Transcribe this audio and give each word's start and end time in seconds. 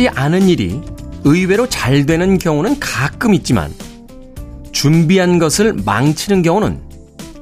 준비하지 0.00 0.08
않은 0.08 0.48
일이 0.48 0.80
의외로 1.24 1.68
잘 1.68 2.06
되는 2.06 2.38
경우는 2.38 2.80
가끔 2.80 3.34
있지만 3.34 3.70
준비한 4.72 5.38
것을 5.38 5.74
망치는 5.84 6.42
경우는 6.42 6.80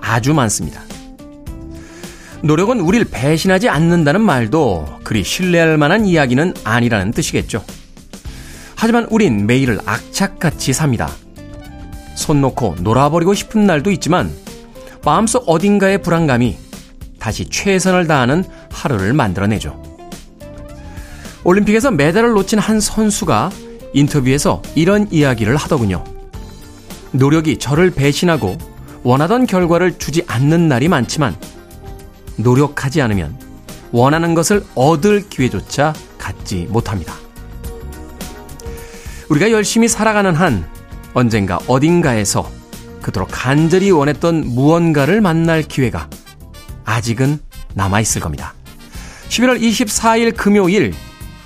아주 0.01 0.35
많습니다. 0.35 0.83
노력은 2.43 2.81
우리를 2.81 3.07
배신하지 3.11 3.69
않는다는 3.69 4.21
말도 4.21 4.87
그리 5.05 5.23
신뢰할 5.23 5.79
만한 5.79 6.05
이야기는 6.05 6.55
아니라는 6.65 7.13
뜻이겠죠. 7.13 7.65
하지만 8.75 9.07
우린 9.11 9.47
매일을 9.47 9.79
악착같이 9.87 10.73
삽니다. 10.73 11.09
손 12.17 12.41
놓고 12.41 12.77
놀아버리고 12.81 13.35
싶은 13.35 13.67
날도 13.67 13.93
있지만 13.93 14.33
마음속 15.05 15.49
어딘가의 15.49 16.03
불안감이 16.03 16.57
다시 17.21 17.49
최선을 17.49 18.09
다하는 18.09 18.45
하루를 18.71 19.13
만들어내죠. 19.13 19.88
올림픽에서 21.49 21.91
메달을 21.91 22.33
놓친 22.33 22.59
한 22.59 22.79
선수가 22.79 23.51
인터뷰에서 23.95 24.61
이런 24.75 25.11
이야기를 25.11 25.57
하더군요. 25.57 26.05
노력이 27.13 27.59
저를 27.59 27.91
배신하고 27.91 28.59
원하던 29.03 29.47
결과를 29.47 29.97
주지 29.97 30.23
않는 30.27 30.69
날이 30.69 30.89
많지만 30.89 31.35
노력하지 32.37 33.01
않으면 33.01 33.35
원하는 33.93 34.35
것을 34.35 34.63
얻을 34.75 35.31
기회조차 35.31 35.95
갖지 36.19 36.67
못합니다. 36.69 37.15
우리가 39.31 39.51
열심히 39.51 39.89
살아가는 39.89 40.35
한 40.35 40.69
언젠가 41.15 41.59
어딘가에서 41.67 42.51
그토록 43.01 43.31
간절히 43.33 43.91
원했던 43.91 44.49
무언가를 44.49 45.23
만날 45.23 45.63
기회가 45.63 46.11
아직은 46.85 47.39
남아있을 47.73 48.21
겁니다. 48.21 48.53
11월 49.31 49.59
24일 49.59 50.37
금요일 50.37 50.93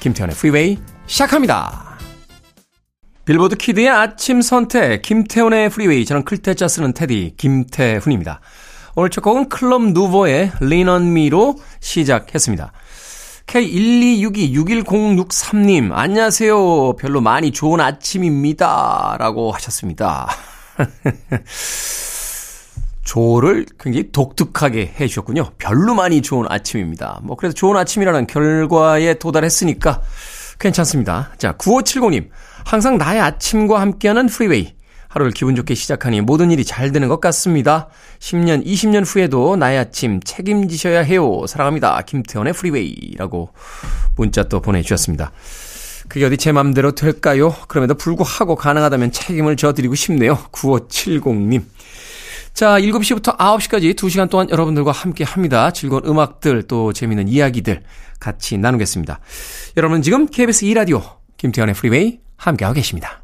김태훈의 0.02 0.34
프리웨이 0.34 0.78
시작합니다. 1.06 1.96
빌보드 3.24 3.54
키드의 3.54 3.88
아침 3.88 4.42
선택 4.42 5.00
김태훈의 5.02 5.70
프리웨이 5.70 6.04
저는 6.04 6.24
클 6.24 6.43
태자 6.43 6.66
쓰는 6.66 6.92
테디 6.92 7.34
김태훈입니다. 7.36 8.40
오늘 8.96 9.10
첫 9.10 9.20
곡은 9.20 9.48
클럽 9.48 9.92
누보의 9.92 10.50
Lean 10.60 10.88
on 10.88 11.16
Me로 11.16 11.54
시작했습니다. 11.78 12.72
K126261063님, 13.46 15.92
안녕하세요. 15.92 16.96
별로 16.96 17.20
많이 17.20 17.52
좋은 17.52 17.80
아침입니다. 17.80 19.14
라고 19.20 19.52
하셨습니다. 19.52 20.28
조를 23.04 23.66
굉장히 23.78 24.10
독특하게 24.12 24.94
해 24.98 25.06
주셨군요. 25.06 25.50
별로 25.58 25.94
많이 25.94 26.22
좋은 26.22 26.46
아침입니다. 26.48 27.20
뭐, 27.22 27.36
그래서 27.36 27.54
좋은 27.54 27.76
아침이라는 27.76 28.26
결과에 28.26 29.14
도달했으니까 29.14 30.02
괜찮습니다. 30.58 31.32
자, 31.38 31.52
9570님, 31.56 32.28
항상 32.64 32.98
나의 32.98 33.20
아침과 33.20 33.80
함께하는 33.80 34.26
프리웨이. 34.26 34.74
하루를 35.08 35.32
기분 35.32 35.54
좋게 35.54 35.74
시작하니 35.74 36.22
모든 36.22 36.50
일이 36.50 36.64
잘 36.64 36.90
되는 36.90 37.06
것 37.08 37.20
같습니다. 37.20 37.88
10년, 38.18 38.64
20년 38.64 39.04
후에도 39.06 39.56
나의 39.56 39.78
아침 39.78 40.20
책임지셔야 40.20 41.00
해요. 41.00 41.44
사랑합니다. 41.46 42.00
김태훈의 42.02 42.54
프리웨이라고 42.54 43.50
문자 44.16 44.44
또 44.44 44.60
보내주셨습니다. 44.60 45.32
그게 46.08 46.24
어디 46.24 46.38
제 46.38 46.50
맘대로 46.52 46.92
될까요? 46.92 47.54
그럼에도 47.68 47.94
불구하고 47.94 48.54
가능하다면 48.56 49.12
책임을 49.12 49.56
져드리고 49.56 49.94
싶네요. 49.94 50.38
9570님. 50.50 51.62
자, 52.54 52.78
7시부터 52.78 53.36
9시까지 53.38 53.94
2시간 53.94 54.28
동안 54.28 54.48
여러분들과 54.50 54.92
함께 54.92 55.24
합니다. 55.24 55.70
즐거운 55.72 56.04
음악들, 56.04 56.62
또 56.64 56.92
재미있는 56.92 57.28
이야기들 57.28 57.82
같이 58.20 58.58
나누겠습니다. 58.58 59.20
여러분 59.76 60.02
지금 60.02 60.26
KBS 60.26 60.66
2라디오 60.66 61.02
김태훈의 61.38 61.74
프리웨이 61.74 62.20
함께하고 62.36 62.74
계십니다. 62.74 63.22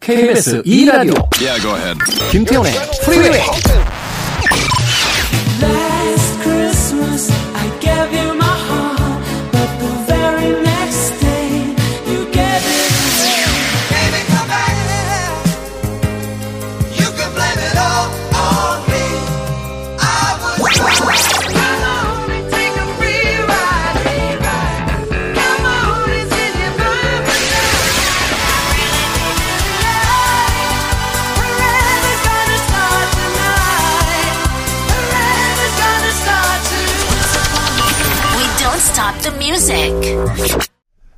KBS 0.00 0.62
2라디오 0.62 1.28
yeah, 1.42 1.94
김태훈의 2.30 2.72
프리웨이 3.04 3.40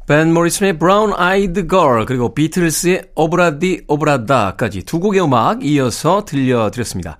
밴 0.06 0.34
모리슨의 0.34 0.78
Brown 0.78 1.12
Eyed 1.18 1.68
Girl 1.68 2.04
그리고 2.06 2.34
비틀스의 2.34 3.10
Ob-La-Di 3.14 3.84
Ob-La-Da까지 3.86 4.82
두 4.82 5.00
곡의 5.00 5.22
음악 5.22 5.64
이어서 5.64 6.24
들려드렸습니다. 6.24 7.16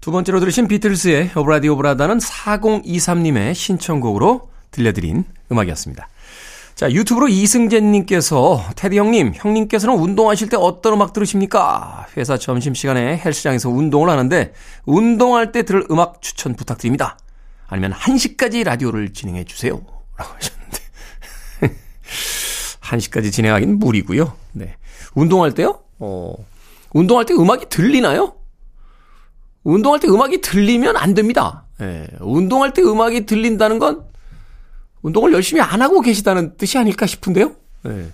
두 0.00 0.10
번째로 0.12 0.40
들으신 0.40 0.66
비틀스의 0.68 1.32
Ob-La-Di 1.36 1.68
Ob-La-Da는 1.68 2.18
4023님의 2.18 3.54
신청곡으로 3.54 4.48
들려드린 4.70 5.24
음악이었습니다. 5.52 6.08
자, 6.76 6.90
유튜브로 6.90 7.28
이승재님께서, 7.28 8.62
테디 8.76 8.98
형님, 8.98 9.32
형님께서는 9.34 9.94
운동하실 9.94 10.50
때 10.50 10.58
어떤 10.58 10.92
음악 10.92 11.14
들으십니까? 11.14 12.06
회사 12.18 12.36
점심시간에 12.36 13.16
헬스장에서 13.24 13.70
운동을 13.70 14.10
하는데, 14.10 14.52
운동할 14.84 15.52
때 15.52 15.62
들을 15.62 15.86
음악 15.90 16.20
추천 16.20 16.54
부탁드립니다. 16.54 17.16
아니면 17.66 17.92
1시까지 17.92 18.62
라디오를 18.62 19.14
진행해 19.14 19.44
주세요. 19.44 19.80
라고 20.18 20.34
하셨는데. 20.34 20.65
1시까지 22.80 23.32
진행하기는 23.32 23.78
무리고요. 23.78 24.32
네. 24.52 24.76
운동할 25.14 25.52
때요? 25.52 25.80
어. 25.98 26.34
운동할 26.92 27.26
때 27.26 27.34
음악이 27.34 27.66
들리나요? 27.68 28.34
운동할 29.64 29.98
때 30.00 30.08
음악이 30.08 30.40
들리면 30.40 30.96
안 30.96 31.14
됩니다. 31.14 31.64
예. 31.80 32.06
운동할 32.20 32.72
때 32.72 32.82
음악이 32.82 33.26
들린다는 33.26 33.78
건 33.78 34.04
운동을 35.02 35.32
열심히 35.32 35.60
안 35.60 35.82
하고 35.82 36.00
계시다는 36.00 36.56
뜻이 36.56 36.78
아닐까 36.78 37.06
싶은데요. 37.06 37.52
예. 37.86 38.12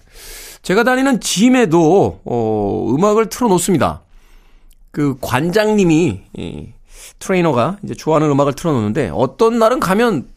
제가 0.63 0.85
다니는 0.85 1.21
짐에도 1.21 2.21
어, 2.25 2.87
음악을 2.91 3.29
틀어 3.29 3.49
놓습니다. 3.49 4.03
그 4.91 5.17
관장님이 5.21 6.23
이, 6.37 6.69
트레이너가 7.19 7.79
이제 7.83 7.95
좋아하는 7.95 8.31
음악을 8.31 8.55
틀어 8.55 8.73
놓는데 8.73 9.11
어떤 9.13 9.59
날은 9.59 9.81
가면 9.81 10.29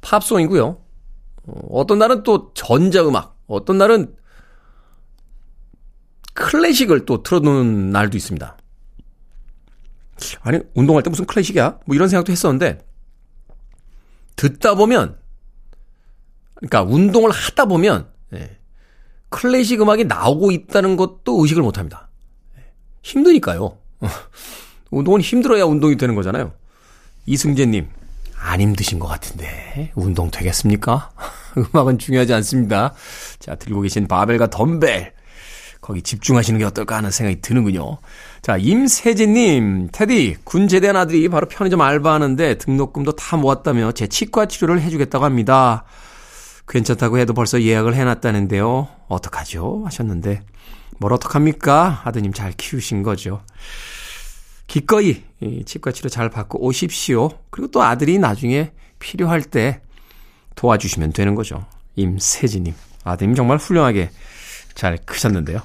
팝송이고요. 0.00 0.78
어, 1.46 1.60
어떤 1.70 1.98
날은 1.98 2.22
또 2.22 2.52
전자음악, 2.54 3.36
어떤 3.46 3.78
날은 3.78 4.14
클래식을 6.34 7.04
또 7.04 7.22
틀어놓는 7.22 7.90
날도 7.90 8.16
있습니다. 8.16 8.56
아니, 10.40 10.60
운동할 10.74 11.02
때 11.02 11.10
무슨 11.10 11.26
클래식이야? 11.26 11.80
뭐 11.84 11.94
이런 11.96 12.08
생각도 12.08 12.32
했었는데, 12.32 12.78
듣다 14.36 14.74
보면, 14.74 15.18
그러니까 16.54 16.82
운동을 16.82 17.30
하다 17.30 17.66
보면, 17.66 18.08
예, 18.34 18.58
클래식 19.28 19.80
음악이 19.80 20.04
나오고 20.04 20.52
있다는 20.52 20.96
것도 20.96 21.42
의식을 21.42 21.62
못 21.62 21.78
합니다. 21.78 22.08
예, 22.56 22.72
힘드니까요. 23.02 23.78
운동은 24.90 25.20
힘들어야 25.20 25.64
운동이 25.64 25.96
되는 25.96 26.14
거잖아요. 26.14 26.54
이승재님, 27.26 27.88
안 28.42 28.60
힘드신 28.60 28.98
것 28.98 29.06
같은데 29.06 29.92
운동 29.94 30.30
되겠습니까? 30.30 31.10
음악은 31.56 31.98
중요하지 31.98 32.34
않습니다. 32.34 32.94
자 33.38 33.54
들고 33.54 33.82
계신 33.82 34.08
바벨과 34.08 34.50
덤벨 34.50 35.12
거기 35.80 36.02
집중하시는 36.02 36.58
게 36.58 36.64
어떨까 36.64 36.96
하는 36.96 37.10
생각이 37.10 37.40
드는군요. 37.40 37.98
자 38.40 38.56
임세진님 38.56 39.88
테디 39.92 40.36
군 40.44 40.68
제대한 40.68 40.96
아들이 40.96 41.28
바로 41.28 41.46
편의점 41.48 41.80
알바하는데 41.80 42.58
등록금도 42.58 43.12
다 43.16 43.36
모았다며 43.36 43.92
제 43.92 44.06
치과 44.06 44.46
치료를 44.46 44.80
해주겠다고 44.80 45.24
합니다. 45.24 45.84
괜찮다고 46.68 47.18
해도 47.18 47.34
벌써 47.34 47.60
예약을 47.60 47.94
해놨다는데요. 47.94 48.88
어떡하죠? 49.08 49.82
하셨는데 49.84 50.42
뭘 50.98 51.12
어떡합니까? 51.12 52.02
아드님 52.04 52.32
잘 52.32 52.52
키우신 52.52 53.02
거죠. 53.02 53.42
기꺼이 54.72 55.22
치과 55.66 55.92
치료 55.92 56.08
잘 56.08 56.30
받고 56.30 56.64
오십시오. 56.64 57.28
그리고 57.50 57.70
또 57.70 57.82
아들이 57.82 58.18
나중에 58.18 58.72
필요할 59.00 59.42
때 59.42 59.82
도와주시면 60.54 61.12
되는 61.12 61.34
거죠. 61.34 61.66
임세진님. 61.96 62.72
아드님 63.04 63.34
정말 63.34 63.58
훌륭하게 63.58 64.10
잘 64.74 64.96
크셨는데요. 65.04 65.60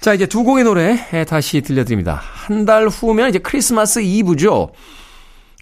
자, 0.00 0.12
이제 0.12 0.26
두 0.26 0.42
곡의 0.42 0.64
노래 0.64 0.98
다시 1.28 1.60
들려드립니다. 1.60 2.20
한 2.20 2.66
달 2.66 2.88
후면 2.88 3.28
이제 3.28 3.38
크리스마스 3.38 4.00
이브죠. 4.00 4.72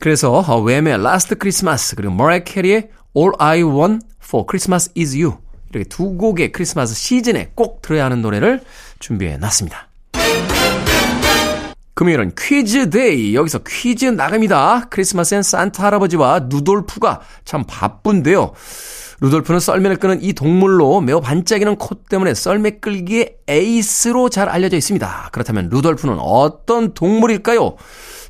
그래서 0.00 0.40
왬의 0.40 0.94
Last 0.94 1.34
Christmas 1.38 1.94
그리고 1.96 2.14
머라이어 2.14 2.44
캐리의 2.44 2.88
All 3.14 3.32
I 3.40 3.62
Want 3.62 4.06
for 4.24 4.46
Christmas 4.48 4.90
Is 4.96 5.14
You 5.14 5.36
이렇게 5.68 5.86
두 5.86 6.16
곡의 6.16 6.52
크리스마스 6.52 6.94
시즌에 6.94 7.50
꼭 7.54 7.82
들어야 7.82 8.06
하는 8.06 8.22
노래를 8.22 8.62
준비해 9.00 9.36
놨습니다. 9.36 9.88
금요일은 11.94 12.32
퀴즈 12.36 12.90
데이. 12.90 13.34
여기서 13.34 13.60
퀴즈 13.66 14.06
나갑니다. 14.06 14.88
크리스마스엔 14.90 15.42
산타 15.42 15.84
할아버지와 15.84 16.46
루돌프가 16.48 17.20
참 17.44 17.64
바쁜데요. 17.66 18.52
루돌프는 19.20 19.60
썰매를 19.60 19.96
끄는 19.98 20.22
이 20.22 20.32
동물로 20.32 21.00
매우 21.00 21.20
반짝이는 21.20 21.76
코 21.76 21.94
때문에 21.94 22.34
썰매 22.34 22.78
끌기의 22.80 23.36
에이스로 23.46 24.28
잘 24.28 24.48
알려져 24.48 24.76
있습니다. 24.76 25.28
그렇다면 25.32 25.68
루돌프는 25.70 26.18
어떤 26.18 26.94
동물일까요? 26.94 27.76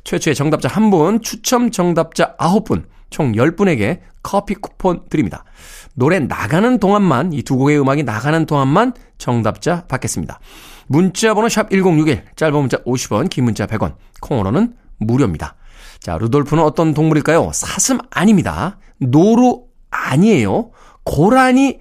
최초의 0.03 0.35
정답자 0.35 0.69
1분, 0.69 1.23
추첨 1.23 1.71
정답자 1.71 2.35
9분, 2.37 2.83
총 3.15 3.31
10분에게 3.31 3.99
커피 4.21 4.55
쿠폰 4.55 5.05
드립니다. 5.09 5.45
노래 5.93 6.19
나가는 6.19 6.77
동안만, 6.79 7.31
이 7.31 7.43
두 7.43 7.55
곡의 7.55 7.79
음악이 7.79 8.03
나가는 8.03 8.45
동안만 8.45 8.91
정답자 9.17 9.85
받겠습니다. 9.87 10.41
문자 10.87 11.33
번호 11.33 11.47
샵 11.47 11.69
1061, 11.69 12.25
짧은 12.35 12.59
문자 12.59 12.77
50원, 12.83 13.29
긴 13.29 13.45
문자 13.45 13.67
100원, 13.67 13.95
콩으로는 14.19 14.73
무료입니다. 14.97 15.55
자, 16.01 16.17
루돌프는 16.17 16.61
어떤 16.61 16.93
동물일까요? 16.93 17.51
사슴 17.53 17.99
아닙니다. 18.11 18.79
노루 18.99 19.63
아니에요. 19.89 20.71
고라니 21.05 21.79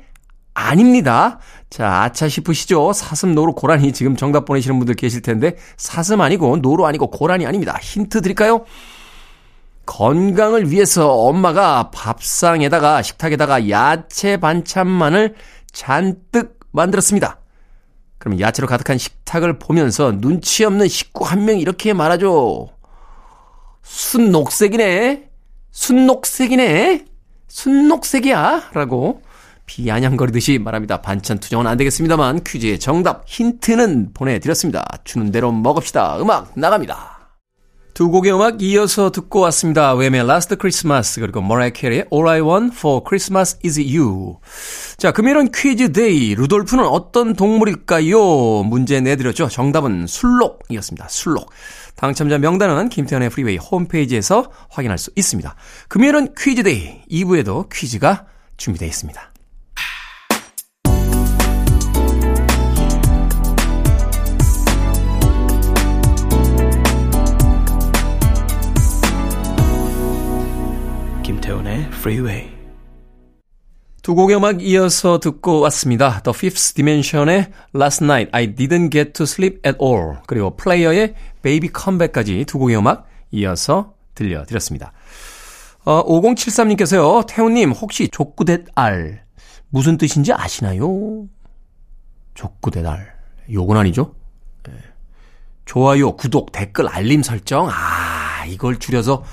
아닙니다. 0.54 1.40
자, 1.69 2.02
아차 2.04 2.28
싶으시죠? 2.28 2.92
사슴, 2.92 3.34
노루, 3.34 3.54
고라니 3.54 3.92
지금 3.92 4.14
정답 4.14 4.44
보내시는 4.44 4.78
분들 4.78 4.94
계실 4.94 5.20
텐데 5.20 5.56
사슴 5.76 6.20
아니고 6.20 6.58
노루 6.58 6.86
아니고 6.86 7.10
고라니 7.10 7.44
아닙니다. 7.44 7.76
힌트 7.82 8.20
드릴까요? 8.22 8.64
건강을 9.86 10.70
위해서 10.70 11.12
엄마가 11.12 11.90
밥상에다가 11.90 13.02
식탁에다가 13.02 13.69
야채 13.70 14.36
반찬만을 14.36 15.34
잔뜩 15.72 16.60
만들었습니다. 16.72 17.38
그럼 18.19 18.40
야채로 18.40 18.66
가득한 18.66 18.98
식탁을 18.98 19.58
보면서 19.58 20.12
눈치 20.12 20.64
없는 20.64 20.88
식구 20.88 21.25
한 21.25 21.44
명이 21.44 21.60
이렇게 21.60 21.92
말하죠. 21.92 22.70
순녹색이네. 23.82 25.28
순녹색이네. 25.70 27.04
순녹색이야. 27.48 28.70
라고 28.72 29.22
비아냥거리듯이 29.66 30.58
말합니다. 30.58 31.00
반찬 31.02 31.38
투정은 31.38 31.66
안 31.66 31.76
되겠습니다만 31.76 32.44
퀴즈의 32.44 32.78
정답 32.78 33.25
힌트는 33.26 34.12
보내드렸습니다. 34.14 34.84
주는 35.04 35.31
대로 35.31 35.52
먹읍시다. 35.52 36.19
음악 36.20 36.52
나갑니다. 36.54 37.13
두 37.94 38.11
곡의 38.11 38.35
음악 38.35 38.61
이어서 38.61 39.12
듣고 39.12 39.38
왔습니다. 39.38 39.94
Wham의 39.94 40.19
Last 40.19 40.56
Christmas 40.61 41.20
그리고 41.20 41.41
머라이어 41.40 41.72
캐리의 41.73 42.06
All 42.12 42.29
I 42.29 42.41
Want 42.41 42.76
for 42.76 43.00
Christmas 43.06 43.56
is 43.64 43.79
You. 43.79 44.38
자, 44.96 45.12
금요일은 45.12 45.52
퀴즈 45.52 45.93
Day. 45.92 46.34
루돌프는 46.35 46.85
어떤 46.85 47.35
동물일까요? 47.35 48.64
문제 48.64 49.00
내드렸죠. 49.00 49.49
정답은 49.49 50.08
순록이었습니다. 50.08 51.06
순록. 51.08 51.52
당첨자 51.94 52.37
명단은 52.38 52.88
김태훈의 52.88 53.31
프리웨이 53.31 53.58
홈페이지에서 53.58 54.50
확인할 54.70 54.99
수 54.99 55.12
있습니다. 55.14 55.55
금요일은 55.87 56.35
퀴즈 56.37 56.64
Day. 56.64 57.00
2부에도 57.08 57.69
퀴즈가 57.73 58.26
준비되어 58.56 58.88
있습니다. 58.88 59.33
김태훈의 71.44 71.82
Freeway. 71.88 72.50
두 74.02 74.14
곡의 74.14 74.37
음악 74.37 74.62
이어서 74.62 75.19
듣고 75.19 75.61
왔습니다. 75.61 76.20
The 76.20 76.35
Fifth 76.35 76.75
Dimension의 76.75 77.50
Last 77.75 78.05
Night 78.05 78.31
I 78.32 78.55
Didn't 78.55 78.91
Get 78.91 79.12
to 79.12 79.25
Sleep 79.25 79.61
at 79.67 79.79
All 79.81 80.17
그리고 80.26 80.56
플레이어의 80.56 81.14
Baby 81.43 81.70
Comeback까지 81.76 82.44
두 82.46 82.58
곡의 82.58 82.76
음악 82.79 83.06
이어서 83.31 83.94
들려드렸습니다. 84.14 84.93
어, 85.85 86.05
5073님께서요. 86.06 87.26
태훈님 87.26 87.73
혹시 87.73 88.08
족구댓알 88.08 89.25
무슨 89.69 89.99
뜻인지 89.99 90.32
아시나요? 90.32 91.26
족구댓알 92.35 93.14
요건 93.52 93.76
아니죠? 93.76 94.14
네. 94.67 94.73
좋아요, 95.67 96.17
구독, 96.17 96.52
댓글, 96.52 96.88
알림 96.88 97.23
설정 97.23 97.69
아 97.70 98.44
이걸 98.46 98.79
줄여서 98.79 99.25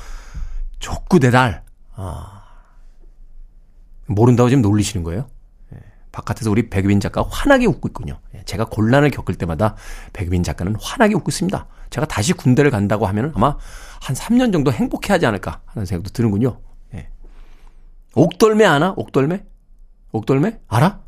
족구대달 0.79 1.63
아. 2.01 2.41
모른다고 4.07 4.49
지금 4.49 4.61
놀리시는 4.61 5.03
거예요? 5.03 5.29
예. 5.73 5.77
바깥에서 6.11 6.49
우리 6.49 6.69
백유빈 6.69 6.99
작가 6.99 7.23
환하게 7.29 7.67
웃고 7.67 7.89
있군요. 7.89 8.19
예. 8.35 8.43
제가 8.45 8.65
곤란을 8.65 9.11
겪을 9.11 9.35
때마다 9.35 9.75
백유빈 10.13 10.43
작가는 10.43 10.75
환하게 10.81 11.13
웃고 11.15 11.29
있습니다. 11.29 11.67
제가 11.91 12.07
다시 12.07 12.33
군대를 12.33 12.71
간다고 12.71 13.05
하면 13.05 13.31
아마 13.35 13.55
한 14.01 14.15
3년 14.15 14.51
정도 14.51 14.71
행복해 14.71 15.13
하지 15.13 15.25
않을까 15.27 15.61
하는 15.65 15.85
생각도 15.85 16.11
드는군요. 16.11 16.59
예. 16.95 17.09
옥돌매 18.15 18.65
아나? 18.65 18.93
옥돌매? 18.97 19.45
옥돌매? 20.11 20.59
알아? 20.67 20.99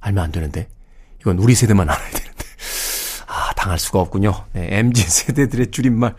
알면 0.00 0.24
안 0.24 0.32
되는데. 0.32 0.68
이건 1.20 1.38
우리 1.38 1.54
세대만 1.54 1.88
알아야 1.88 2.10
되는데. 2.10 2.44
아, 3.26 3.52
당할 3.54 3.78
수가 3.78 4.00
없군요. 4.00 4.32
네, 4.52 4.68
MZ 4.78 5.02
세대들의 5.08 5.70
줄임말. 5.70 6.14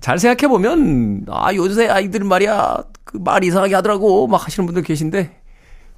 잘 0.00 0.18
생각해보면, 0.18 1.26
아, 1.28 1.54
요새 1.54 1.88
아이들 1.88 2.20
말이야, 2.24 2.84
그 3.04 3.18
말 3.18 3.44
이상하게 3.44 3.74
하더라고, 3.76 4.26
막 4.26 4.44
하시는 4.46 4.66
분들 4.66 4.82
계신데, 4.82 5.38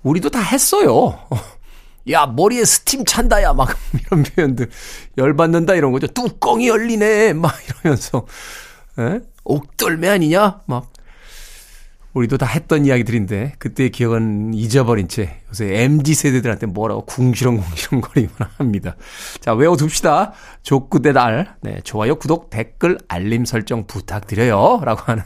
우리도 0.02 0.30
다 0.30 0.40
했어요. 0.40 1.18
야, 2.10 2.26
머리에 2.26 2.64
스팀 2.64 3.04
찬다, 3.04 3.42
야, 3.42 3.52
막, 3.52 3.68
이런 3.98 4.22
표현들. 4.24 4.68
열받는다, 5.16 5.74
이런 5.74 5.92
거죠. 5.92 6.06
뚜껑이 6.08 6.68
열리네, 6.68 7.32
막 7.34 7.54
이러면서. 7.82 8.26
에? 8.98 9.20
옥돌매 9.44 10.08
아니냐? 10.08 10.60
막. 10.66 10.90
우리도 12.14 12.38
다 12.38 12.46
했던 12.46 12.86
이야기들인데, 12.86 13.54
그때의 13.58 13.90
기억은 13.90 14.54
잊어버린 14.54 15.08
채, 15.08 15.40
요새 15.50 15.82
MG 15.82 16.14
세대들한테 16.14 16.66
뭐라고 16.66 17.04
궁시렁궁시렁 17.06 18.00
거리거나 18.00 18.50
합니다. 18.56 18.94
자, 19.40 19.52
외워둡시다. 19.52 20.32
족구대 20.62 21.12
날. 21.12 21.56
네, 21.60 21.80
좋아요, 21.82 22.14
구독, 22.14 22.50
댓글, 22.50 22.98
알림 23.08 23.44
설정 23.44 23.86
부탁드려요. 23.86 24.80
라고 24.84 25.02
하는, 25.06 25.24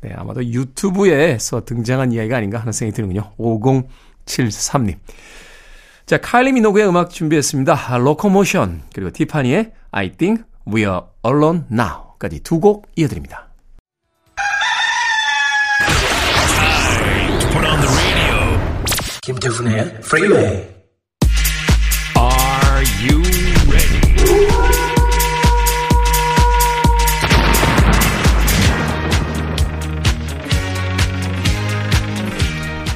네, 0.00 0.12
아마도 0.14 0.44
유튜브에서 0.44 1.64
등장한 1.64 2.12
이야기가 2.12 2.36
아닌가 2.36 2.58
하는 2.60 2.72
생각이 2.72 2.94
드는군요. 2.94 3.32
5073님. 3.38 4.96
자, 6.06 6.18
카일리 6.18 6.52
미노그의 6.52 6.86
음악 6.88 7.10
준비했습니다. 7.10 7.98
로코모션, 7.98 8.82
그리고 8.94 9.10
티파니의 9.10 9.72
I 9.90 10.12
think 10.12 10.44
we 10.72 10.82
are 10.82 11.00
alone 11.26 11.64
now. 11.72 12.12
까지 12.20 12.38
두 12.40 12.60
곡 12.60 12.86
이어드립니다. 12.94 13.48
김태훈의 19.24 20.00
프리웨이 20.00 20.40
Are 22.18 22.84
you 23.00 23.22
ready? 23.70 24.00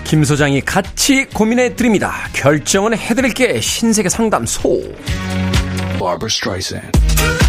김 0.03 0.25
소장이 0.25 0.61
같이 0.63 1.27
고민해 1.27 1.77
드립니다. 1.77 2.13
결정은 2.33 2.99
해드릴게 2.99 3.61
신세계 3.61 4.09
상담소. 4.09 4.81
Barbara 6.01 6.27
Streisand. 6.27 7.46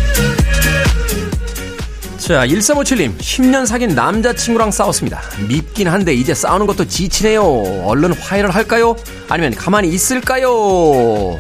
자, 2.28 2.46
1357님, 2.46 3.18
10년 3.18 3.66
사귄 3.66 3.96
남자친구랑 3.96 4.70
싸웠습니다. 4.70 5.22
밉긴 5.48 5.88
한데 5.88 6.14
이제 6.14 6.34
싸우는 6.34 6.68
것도 6.68 6.86
지치네요. 6.86 7.42
얼른 7.86 8.12
화해를 8.12 8.54
할까요? 8.54 8.98
아니면 9.30 9.56
가만히 9.56 9.88
있을까요? 9.88 11.38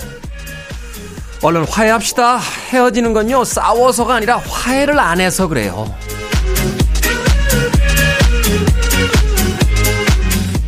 얼른 1.44 1.66
화해합시다. 1.70 2.40
헤어지는 2.72 3.12
건요, 3.12 3.44
싸워서가 3.44 4.16
아니라 4.16 4.38
화해를 4.38 4.98
안 4.98 5.20
해서 5.20 5.50
그래요. 5.50 5.94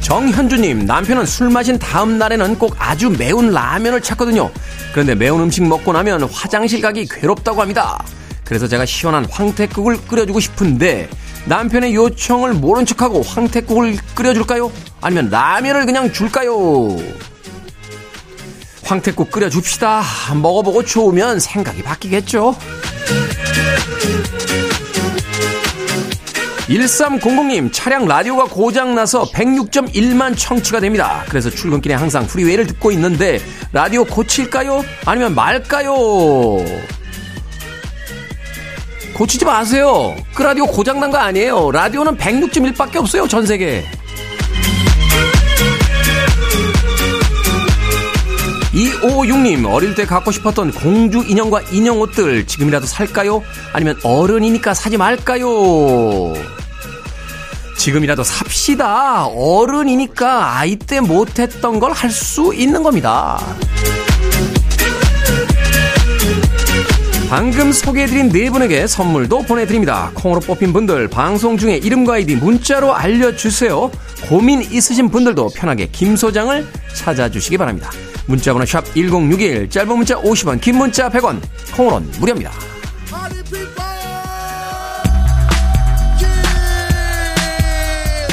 정현주님, 0.02 0.86
남편은 0.86 1.26
술 1.26 1.50
마신 1.50 1.80
다음 1.80 2.18
날에는 2.18 2.60
꼭 2.60 2.76
아주 2.78 3.10
매운 3.10 3.52
라면을 3.52 4.02
찾거든요. 4.02 4.52
그런데 4.92 5.16
매운 5.16 5.40
음식 5.40 5.64
먹고 5.66 5.94
나면 5.94 6.24
화장실 6.24 6.82
가기 6.82 7.08
괴롭다고 7.08 7.62
합니다. 7.62 8.04
그래서 8.50 8.68
제가 8.68 8.86
시원한 8.88 9.25
황태국을 9.25 10.01
끓여주고 10.08 10.39
싶은데 10.39 11.08
남편의 11.46 11.94
요청을 11.94 12.56
모른 12.56 12.84
척하고 12.84 13.22
황태국을 13.22 13.98
끓여줄까요? 14.15 14.72
아니면 15.01 15.29
라면을 15.29 15.86
그냥 15.86 16.12
줄까요? 16.12 16.98
황태국 18.84 19.29
끓여줍시다. 19.29 20.01
먹어보고 20.41 20.84
좋으면 20.84 21.39
생각이 21.39 21.84
바뀌겠죠. 21.84 22.56
1300님, 26.70 27.72
차량 27.72 28.08
라디오가 28.08 28.46
고장나서 28.46 29.25
106.1만 29.32 30.36
청취가 30.36 30.79
됩니다. 30.79 31.24
그래서 31.29 31.51
출근길에 31.51 31.94
항상 31.96 32.25
프리웨이를 32.25 32.65
듣고 32.68 32.91
있는데, 32.91 33.39
라디오 33.74 34.06
고칠까요? 34.06 34.84
아니면 35.06 35.34
말까요? 35.34 35.94
고치지 39.20 39.44
마세요. 39.44 40.16
그 40.34 40.42
라디오 40.44 40.66
고장난 40.66 41.12
거 41.12 41.18
아니에요. 41.18 41.72
라디오는 41.72 42.16
106.1밖에 42.18 43.00
없어요, 43.00 43.28
전 43.28 43.46
세계. 43.46 43.84
256님, 48.74 49.66
어릴 49.74 49.94
때 49.96 50.06
갖고 50.06 50.32
싶었던 50.32 50.72
공주 50.72 51.24
인형과 51.28 51.62
인형 51.72 52.00
옷들 52.00 52.46
지금이라도 52.48 52.86
살까요? 52.86 53.44
아니면 53.74 54.00
어른이니까 54.04 54.74
사지 54.74 54.96
말까요? 54.96 56.34
지금이라도 57.78 58.24
삽시다. 58.24 59.26
어른이니까 59.26 60.58
아이 60.58 60.76
때 60.78 61.02
못했던 61.02 61.80
걸 61.80 61.92
할 61.92 62.10
수 62.12 62.54
있는 62.54 62.84
겁니다. 62.84 63.40
방금 67.29 67.71
소개해드린 67.71 68.29
네 68.29 68.50
분에게 68.50 68.88
선물도 68.88 69.43
보내드립니다. 69.43 70.09
콩으로 70.15 70.39
뽑힌 70.41 70.74
분들 70.74 71.09
방송 71.09 71.57
중에 71.57 71.77
이름과 71.77 72.15
아이디 72.15 72.36
문자로 72.36 72.95
알려주세요. 72.95 73.91
고민 74.27 74.63
있으신 74.63 75.09
분들도 75.09 75.51
편하게 75.55 75.88
김 75.91 76.15
소장을 76.15 76.67
찾아주시기 76.95 77.59
바랍니다. 77.59 77.91
문자번호 78.25 78.65
샵 78.65 78.83
1061, 78.95 79.69
짧은 79.69 79.95
문자 79.95 80.19
50원, 80.19 80.59
긴 80.59 80.77
문자 80.77 81.07
100원, 81.07 81.39
콩으로는 81.75 82.09
무료입니다. 82.19 82.51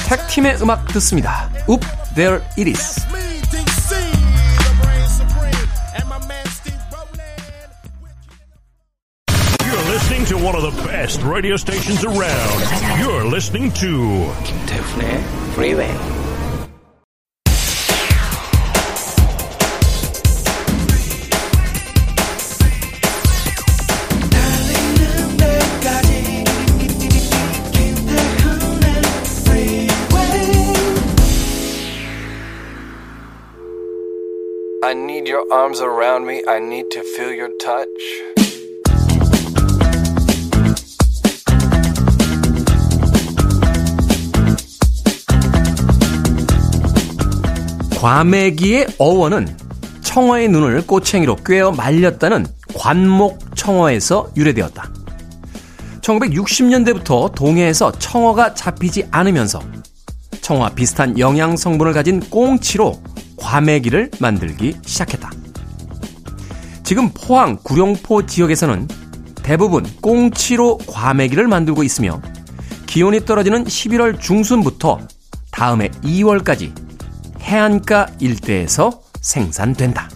택팀의 0.08 0.56
음악 0.62 0.88
듣습니다. 0.88 1.50
읍, 1.68 1.80
there 2.14 2.40
it 2.56 2.70
is. 2.70 3.15
one 10.56 10.64
of 10.64 10.76
the 10.76 10.82
best 10.84 11.20
radio 11.22 11.54
stations 11.56 12.02
around. 12.02 12.98
You're 12.98 13.24
listening 13.26 13.70
to 13.72 14.32
Kim 14.44 14.66
Tae 14.66 15.22
Freeway. 15.54 15.90
I 34.82 34.94
need 34.94 35.28
your 35.28 35.52
arms 35.52 35.80
around 35.80 36.26
me. 36.26 36.42
I 36.48 36.60
need 36.60 36.90
to 36.92 37.02
feel 37.02 37.32
your 37.32 37.50
touch. 37.58 38.55
과메기의 48.06 48.86
어원은 48.98 49.48
청어의 50.00 50.48
눈을 50.50 50.86
꼬챙이로 50.86 51.38
꿰어 51.44 51.72
말렸다는 51.72 52.46
관목 52.72 53.56
청어에서 53.56 54.30
유래되었다. 54.36 54.92
1960년대부터 56.02 57.34
동해에서 57.34 57.90
청어가 57.90 58.54
잡히지 58.54 59.08
않으면서 59.10 59.60
청어와 60.40 60.68
비슷한 60.76 61.18
영양 61.18 61.56
성분을 61.56 61.92
가진 61.92 62.20
꽁치로 62.20 63.02
과메기를 63.38 64.12
만들기 64.20 64.76
시작했다. 64.86 65.32
지금 66.84 67.10
포항, 67.10 67.58
구룡포 67.64 68.26
지역에서는 68.26 68.86
대부분 69.42 69.84
꽁치로 70.00 70.78
과메기를 70.86 71.48
만들고 71.48 71.82
있으며 71.82 72.22
기온이 72.86 73.24
떨어지는 73.24 73.64
11월 73.64 74.20
중순부터 74.20 75.00
다음해 75.50 75.88
2월까지 76.04 76.85
해안가 77.46 78.08
일대에서 78.18 79.02
생산된다. 79.20 80.08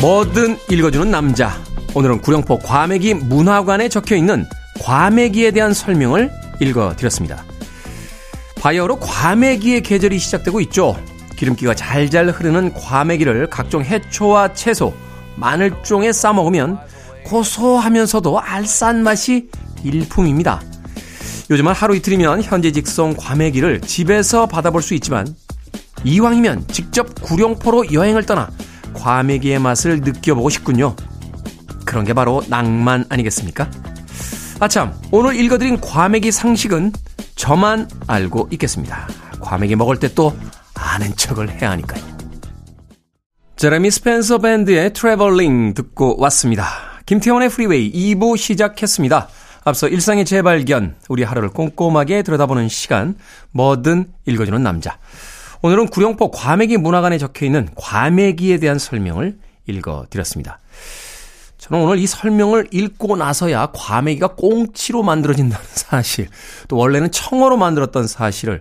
뭐든 0.00 0.56
읽어주는 0.70 1.10
남자. 1.10 1.52
오늘은 1.94 2.20
구룡포 2.20 2.60
과메기 2.60 3.14
문화관에 3.14 3.88
적혀 3.88 4.14
있는 4.14 4.46
과메기에 4.80 5.50
대한 5.50 5.74
설명을 5.74 6.30
읽어드렸습니다. 6.60 7.42
바이어로 8.60 9.00
과메기의 9.00 9.82
계절이 9.82 10.20
시작되고 10.20 10.60
있죠. 10.60 10.96
기름기가 11.36 11.74
잘잘 11.74 12.30
흐르는 12.30 12.72
과메기를 12.72 13.48
각종 13.50 13.82
해초와 13.82 14.54
채소, 14.54 14.94
마늘종에 15.36 16.12
싸먹으면 16.12 16.78
고소하면서도 17.24 18.40
알싸한 18.40 19.02
맛이 19.02 19.48
일품입니다. 19.82 20.62
요즘은 21.50 21.72
하루 21.72 21.94
이틀이면 21.96 22.42
현재 22.42 22.72
직송 22.72 23.14
과메기를 23.16 23.80
집에서 23.82 24.46
받아볼 24.46 24.82
수 24.82 24.94
있지만 24.94 25.26
이왕이면 26.04 26.68
직접 26.68 27.20
구룡포로 27.22 27.92
여행을 27.92 28.26
떠나 28.26 28.50
과메기의 28.94 29.58
맛을 29.58 30.00
느껴보고 30.00 30.50
싶군요. 30.50 30.94
그런 31.84 32.04
게 32.04 32.12
바로 32.14 32.42
낭만 32.48 33.04
아니겠습니까? 33.08 33.70
아참, 34.58 34.94
오늘 35.10 35.36
읽어드린 35.36 35.80
과메기 35.80 36.32
상식은 36.32 36.92
저만 37.36 37.88
알고 38.06 38.48
있겠습니다. 38.52 39.06
과메기 39.40 39.76
먹을 39.76 39.98
때 39.98 40.08
또 40.14 40.34
아는 40.74 41.14
척을 41.16 41.50
해야 41.50 41.70
하니까요. 41.70 42.15
제레미 43.56 43.90
스펜서 43.90 44.36
밴드의 44.36 44.92
Travelling 44.92 45.72
듣고 45.72 46.16
왔습니다. 46.18 46.66
김태훈의 47.06 47.48
프리웨이 47.48 47.90
2부 47.90 48.36
시작했습니다. 48.36 49.28
앞서 49.64 49.88
일상의 49.88 50.26
재발견, 50.26 50.94
우리 51.08 51.22
하루를 51.22 51.48
꼼꼼하게 51.48 52.22
들여다보는 52.22 52.68
시간, 52.68 53.16
뭐든 53.52 54.12
읽어주는 54.26 54.62
남자. 54.62 54.98
오늘은 55.62 55.86
구룡포 55.86 56.32
과메기 56.32 56.76
문화관에 56.76 57.16
적혀 57.16 57.46
있는 57.46 57.70
과메기에 57.76 58.58
대한 58.58 58.78
설명을 58.78 59.38
읽어드렸습니다. 59.66 60.58
저는 61.56 61.82
오늘 61.82 61.98
이 61.98 62.06
설명을 62.06 62.68
읽고 62.70 63.16
나서야 63.16 63.70
과메기가 63.72 64.34
꽁치로 64.34 65.02
만들어진다는 65.02 65.64
사실, 65.72 66.28
또 66.68 66.76
원래는 66.76 67.10
청어로 67.10 67.56
만들었던 67.56 68.06
사실을 68.06 68.60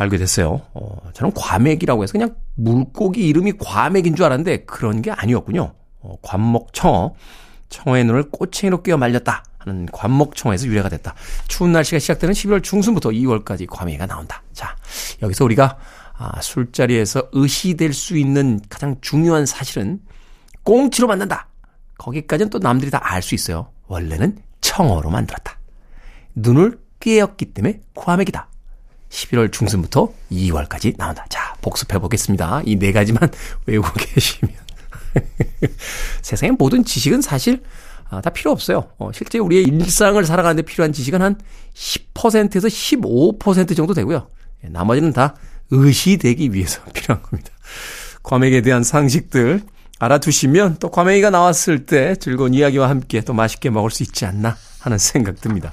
알게 0.00 0.16
됐어요. 0.16 0.62
어, 0.72 0.96
저는 1.12 1.32
과메기라고 1.34 2.02
해서 2.02 2.12
그냥 2.12 2.34
물고기 2.54 3.28
이름이 3.28 3.52
과메기인 3.58 4.16
줄 4.16 4.24
알았는데 4.24 4.64
그런 4.64 5.02
게 5.02 5.10
아니었군요. 5.10 5.74
어, 6.00 6.16
관목청어, 6.22 7.14
청어의 7.68 8.04
눈을 8.04 8.30
꼬챙이로 8.30 8.82
끼워 8.82 8.96
말렸다 8.96 9.44
하는 9.58 9.86
관목청어에서 9.92 10.66
유래가 10.68 10.88
됐다. 10.88 11.14
추운 11.48 11.72
날씨가 11.72 11.98
시작되는 11.98 12.32
12월 12.32 12.62
중순부터 12.62 13.10
2월까지 13.10 13.66
과메기가 13.68 14.06
나온다. 14.06 14.42
자, 14.54 14.74
여기서 15.22 15.44
우리가 15.44 15.76
아, 16.16 16.40
술자리에서 16.40 17.28
의시될 17.32 17.92
수 17.92 18.16
있는 18.16 18.58
가장 18.70 18.96
중요한 19.02 19.44
사실은 19.44 20.00
꽁치로 20.64 21.08
만든다. 21.08 21.48
거기까지는 21.98 22.48
또 22.48 22.58
남들이 22.58 22.90
다 22.90 23.00
알 23.02 23.20
수 23.22 23.34
있어요. 23.34 23.70
원래는 23.86 24.38
청어로 24.62 25.10
만들었다. 25.10 25.58
눈을 26.34 26.78
깨었기 27.00 27.52
때문에 27.52 27.80
과메기다. 27.94 28.48
11월 29.10 29.52
중순부터 29.52 30.12
2월까지 30.32 30.96
나온다. 30.96 31.26
자, 31.28 31.54
복습해 31.60 31.98
보겠습니다. 31.98 32.62
이 32.64 32.76
네 32.76 32.92
가지만 32.92 33.28
외우고 33.66 33.88
계시면. 33.94 34.54
세상의 36.22 36.54
모든 36.58 36.84
지식은 36.84 37.20
사실 37.20 37.62
아, 38.08 38.20
다 38.20 38.30
필요 38.30 38.50
없어요. 38.50 38.88
어, 38.98 39.10
실제 39.12 39.38
우리의 39.38 39.64
일상을 39.64 40.24
살아가는데 40.24 40.62
필요한 40.62 40.92
지식은 40.92 41.22
한 41.22 41.36
10%에서 41.74 42.68
15% 42.68 43.76
정도 43.76 43.94
되고요. 43.94 44.26
예, 44.64 44.68
나머지는 44.68 45.12
다 45.12 45.34
의시되기 45.70 46.52
위해서 46.52 46.82
필요한 46.92 47.22
겁니다. 47.22 47.50
과메기에 48.22 48.62
대한 48.62 48.82
상식들 48.82 49.62
알아두시면 49.98 50.76
또 50.80 50.90
과메기가 50.90 51.30
나왔을 51.30 51.86
때 51.86 52.16
즐거운 52.16 52.54
이야기와 52.54 52.88
함께 52.88 53.20
또 53.20 53.32
맛있게 53.32 53.70
먹을 53.70 53.90
수 53.90 54.02
있지 54.02 54.24
않나 54.24 54.56
하는 54.80 54.98
생각 54.98 55.40
듭니다. 55.40 55.72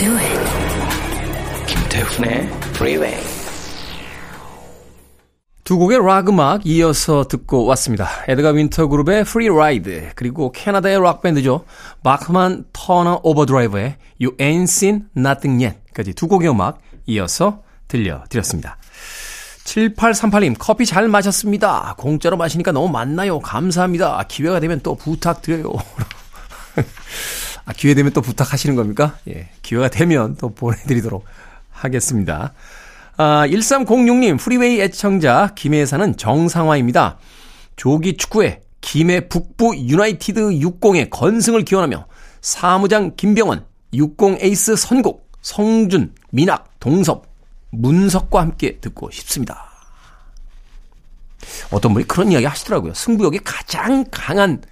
Do 0.00 0.16
it. 0.16 1.66
김태훈의 1.66 2.48
Freeway. 2.70 3.22
두 5.62 5.76
곡의 5.76 5.98
락 5.98 6.30
음악 6.30 6.66
이어서 6.66 7.24
듣고 7.24 7.66
왔습니다. 7.66 8.08
에드가 8.26 8.48
윈터 8.48 8.86
그룹의 8.88 9.20
Free 9.20 9.50
Ride 9.50 10.08
그리고 10.14 10.52
캐나다의 10.52 11.02
락 11.02 11.20
밴드죠. 11.20 11.66
바크만 12.02 12.64
터너 12.72 13.20
오버드라이브의 13.22 13.96
You 14.22 14.36
Ain't 14.38 14.62
Seen 14.62 15.04
Nothing 15.14 15.62
Yet까지 15.62 16.14
두 16.14 16.28
곡의 16.28 16.48
음악 16.48 16.78
이어서 17.04 17.62
들려드렸습니다. 17.86 18.78
7838님 19.64 20.56
커피 20.58 20.86
잘 20.86 21.08
마셨습니다. 21.08 21.94
공짜로 21.98 22.38
마시니까 22.38 22.72
너무 22.72 22.88
맛나요? 22.88 23.38
감사합니다. 23.38 24.24
기회가 24.28 24.60
되면 24.60 24.80
또 24.82 24.94
부탁드려요. 24.94 25.70
아, 27.64 27.72
기회 27.72 27.94
되면 27.94 28.12
또 28.12 28.20
부탁하시는 28.20 28.74
겁니까? 28.76 29.18
예, 29.28 29.48
기회가 29.62 29.88
되면 29.88 30.36
또 30.36 30.54
보내드리도록 30.54 31.24
하겠습니다. 31.70 32.52
아, 33.16 33.46
1306님, 33.46 34.38
프리웨이 34.38 34.80
애청자 34.80 35.52
김해에 35.54 35.86
사는 35.86 36.16
정상화입니다. 36.16 37.18
조기 37.76 38.16
축구에 38.16 38.62
김해 38.80 39.28
북부 39.28 39.76
유나이티드 39.76 40.40
60의 40.40 41.10
건승을 41.10 41.64
기원하며 41.64 42.06
사무장 42.40 43.14
김병원, 43.16 43.64
60 43.92 44.42
에이스 44.42 44.76
선곡, 44.76 45.30
성준, 45.42 46.14
민학, 46.30 46.68
동섭, 46.80 47.26
문석과 47.70 48.40
함께 48.40 48.78
듣고 48.80 49.10
싶습니다. 49.10 49.70
어떤 51.70 51.92
분이 51.92 52.06
그런 52.06 52.32
이야기 52.32 52.46
하시더라고요. 52.46 52.94
승부욕이 52.94 53.40
가장 53.44 54.04
강한 54.10 54.62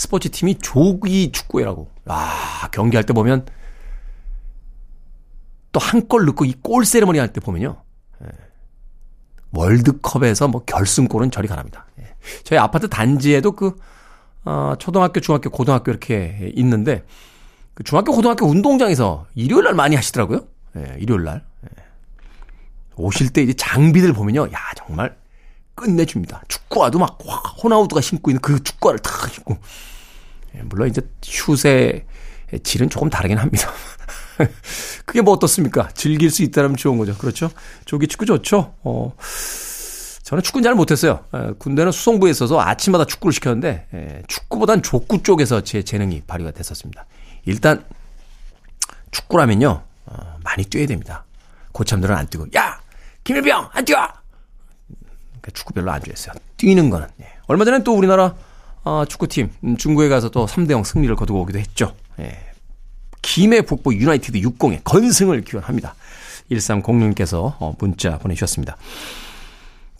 스포츠 0.00 0.30
팀이 0.30 0.56
조기 0.60 1.30
축구회라고. 1.30 1.90
아, 2.06 2.68
경기할 2.72 3.04
때 3.04 3.12
보면 3.12 3.44
또 5.72 5.78
한 5.80 6.08
골 6.08 6.24
넣고 6.24 6.46
이 6.46 6.54
골 6.62 6.86
세레머니 6.86 7.18
할 7.18 7.32
때 7.34 7.40
보면요. 7.40 7.82
예. 8.24 8.28
월드컵에서 9.52 10.48
뭐 10.48 10.64
결승골은 10.64 11.30
저리 11.30 11.48
가랍니다. 11.48 11.84
예. 12.00 12.06
저희 12.44 12.58
아파트 12.58 12.88
단지에도 12.88 13.52
그, 13.52 13.76
어, 14.46 14.72
초등학교, 14.78 15.20
중학교, 15.20 15.50
고등학교 15.50 15.90
이렇게 15.90 16.50
있는데, 16.56 17.04
그 17.74 17.84
중학교, 17.84 18.12
고등학교 18.12 18.46
운동장에서 18.46 19.26
일요일 19.34 19.64
날 19.64 19.74
많이 19.74 19.96
하시더라고요. 19.96 20.46
예, 20.76 20.96
일요일 20.98 21.24
날. 21.24 21.44
예. 21.64 21.82
오실 22.96 23.34
때 23.34 23.42
이제 23.42 23.52
장비들 23.52 24.14
보면요. 24.14 24.46
야, 24.50 24.58
정말 24.78 25.14
끝내줍니다. 25.74 26.42
축구화도 26.48 26.98
막 26.98 27.18
호나우드가 27.62 28.00
신고 28.00 28.30
있는 28.30 28.40
그 28.40 28.62
축구화를 28.64 28.98
탁 29.00 29.28
신고. 29.30 29.58
예, 30.56 30.62
물론 30.62 30.88
이제 30.88 31.02
슛의 31.22 32.04
질은 32.62 32.90
조금 32.90 33.10
다르긴 33.10 33.38
합니다. 33.38 33.70
그게 35.04 35.20
뭐 35.20 35.34
어떻습니까? 35.34 35.88
즐길 35.94 36.30
수 36.30 36.42
있다면 36.42 36.76
좋은 36.76 36.98
거죠. 36.98 37.16
그렇죠? 37.16 37.50
조기 37.84 38.06
축구 38.06 38.26
좋죠? 38.26 38.74
어, 38.82 39.14
저는 40.22 40.42
축구는 40.42 40.64
잘 40.64 40.74
못했어요. 40.74 41.24
에, 41.34 41.52
군대는 41.58 41.92
수송부에 41.92 42.30
있어서 42.30 42.60
아침마다 42.60 43.04
축구를 43.04 43.32
시켰는데, 43.32 43.86
에, 43.92 44.22
축구보단 44.28 44.82
족구 44.82 45.22
쪽에서 45.22 45.62
제 45.62 45.82
재능이 45.82 46.22
발휘가 46.26 46.50
됐었습니다. 46.50 47.06
일단, 47.44 47.84
축구라면요, 49.10 49.82
어, 50.06 50.36
많이 50.44 50.64
뛰어야 50.64 50.86
됩니다. 50.86 51.24
고참들은 51.72 52.14
안 52.14 52.26
뛰고, 52.26 52.46
야! 52.56 52.80
김일병! 53.24 53.70
안 53.72 53.84
뛰어! 53.84 54.08
그러니까 55.40 55.50
축구 55.52 55.72
별로 55.72 55.90
안 55.90 56.02
좋아했어요. 56.02 56.34
뛰는 56.56 56.90
거는. 56.90 57.08
예. 57.20 57.26
얼마 57.46 57.64
전에 57.64 57.82
또 57.82 57.94
우리나라 57.96 58.34
어, 58.84 59.04
축구팀 59.06 59.50
음, 59.64 59.76
중국에 59.76 60.08
가서 60.08 60.30
또 60.30 60.46
3대 60.46 60.72
0 60.72 60.84
승리를 60.84 61.14
거두고 61.16 61.40
오기도 61.40 61.58
했죠. 61.58 61.94
예. 62.18 62.38
김해 63.22 63.62
북부 63.62 63.94
유나이티드 63.94 64.40
60의 64.40 64.80
건승을 64.84 65.42
기원합니다. 65.42 65.94
1306님께서 66.50 67.54
어, 67.58 67.74
문자 67.78 68.18
보내주셨습니다. 68.18 68.76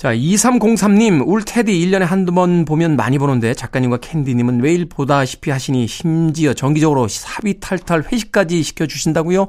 자, 0.01 0.15
2303님, 0.15 1.29
울 1.29 1.45
테디 1.45 1.73
1년에 1.73 2.01
한두 2.07 2.33
번 2.33 2.65
보면 2.65 2.97
많이 2.97 3.19
보는데 3.19 3.53
작가님과 3.53 3.99
캔디님은 3.99 4.63
매일 4.63 4.89
보다시피 4.89 5.51
하시니 5.51 5.87
심지어 5.87 6.55
정기적으로 6.55 7.07
사비 7.07 7.61
탈탈 7.61 8.05
회식까지 8.11 8.63
시켜주신다고요? 8.63 9.47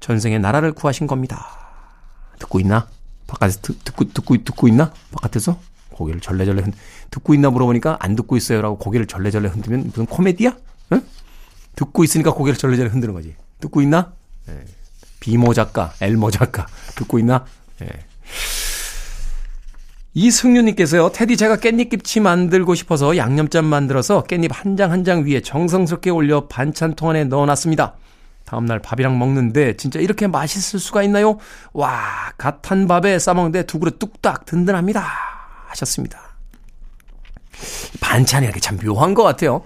전생에 0.00 0.40
나라를 0.40 0.72
구하신 0.72 1.06
겁니다. 1.06 1.46
듣고 2.40 2.58
있나? 2.58 2.88
바깥에서 3.28 3.60
듣, 3.62 3.84
듣고, 3.84 4.04
듣고, 4.12 4.36
듣고 4.42 4.66
있나? 4.66 4.92
바깥에서? 5.12 5.58
고개를 5.92 6.20
절레절레 6.20 6.62
흔, 6.62 6.72
듣고 7.14 7.32
있나 7.34 7.48
물어보니까 7.50 7.98
안 8.00 8.16
듣고 8.16 8.36
있어요. 8.36 8.60
라고 8.60 8.76
고개를 8.76 9.06
절레절레 9.06 9.48
흔들면 9.48 9.84
무슨 9.86 10.04
코미디야? 10.06 10.56
응? 10.92 11.02
듣고 11.76 12.02
있으니까 12.02 12.32
고개를 12.32 12.58
절레절레 12.58 12.90
흔드는 12.90 13.14
거지. 13.14 13.36
듣고 13.60 13.80
있나? 13.82 14.12
예. 14.48 14.64
비모 15.20 15.54
작가, 15.54 15.92
엘모 16.00 16.32
작가. 16.32 16.66
듣고 16.96 17.20
있나? 17.20 17.44
예. 17.82 17.88
이승윤님께서요, 20.14 21.10
테디 21.12 21.36
제가 21.36 21.56
깻잎김치 21.58 22.20
만들고 22.20 22.74
싶어서 22.74 23.16
양념장 23.16 23.68
만들어서 23.68 24.24
깻잎 24.24 24.52
한 24.52 24.76
장 24.76 24.90
한장 24.90 25.24
위에 25.24 25.40
정성스럽게 25.40 26.10
올려 26.10 26.48
반찬통 26.48 27.10
안에 27.10 27.24
넣어놨습니다. 27.24 27.94
다음날 28.44 28.80
밥이랑 28.80 29.16
먹는데 29.18 29.76
진짜 29.76 30.00
이렇게 30.00 30.26
맛있을 30.26 30.80
수가 30.80 31.04
있나요? 31.04 31.38
와, 31.72 32.32
갓 32.38 32.70
한 32.70 32.88
밥에 32.88 33.18
싸먹는데 33.20 33.66
두 33.66 33.78
그릇 33.78 33.98
뚝딱 34.00 34.46
든든합니다. 34.46 35.04
하셨습니다. 35.68 36.23
반찬이라는 38.00 38.54
게참 38.54 38.78
묘한 38.78 39.14
것 39.14 39.22
같아요. 39.22 39.62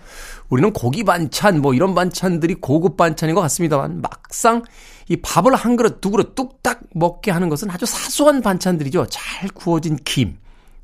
우리는 0.48 0.72
고기 0.72 1.04
반찬, 1.04 1.60
뭐 1.60 1.74
이런 1.74 1.94
반찬들이 1.94 2.54
고급 2.54 2.96
반찬인 2.96 3.34
것 3.34 3.40
같습니다만 3.42 4.00
막상 4.00 4.62
이 5.08 5.16
밥을 5.16 5.54
한 5.54 5.76
그릇, 5.76 6.00
두 6.00 6.10
그릇 6.10 6.34
뚝딱 6.34 6.80
먹게 6.94 7.30
하는 7.30 7.48
것은 7.48 7.70
아주 7.70 7.86
사소한 7.86 8.42
반찬들이죠. 8.42 9.06
잘 9.10 9.48
구워진 9.50 9.98
김, 10.04 10.38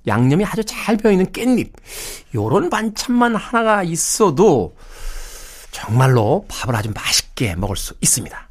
양념이 0.06 0.44
아주 0.44 0.62
잘 0.64 0.96
배어있는 0.96 1.26
깻잎. 1.26 1.70
요런 2.34 2.70
반찬만 2.70 3.36
하나가 3.36 3.82
있어도 3.82 4.76
정말로 5.70 6.44
밥을 6.48 6.76
아주 6.76 6.90
맛있게 6.94 7.56
먹을 7.56 7.76
수 7.76 7.94
있습니다. 8.00 8.48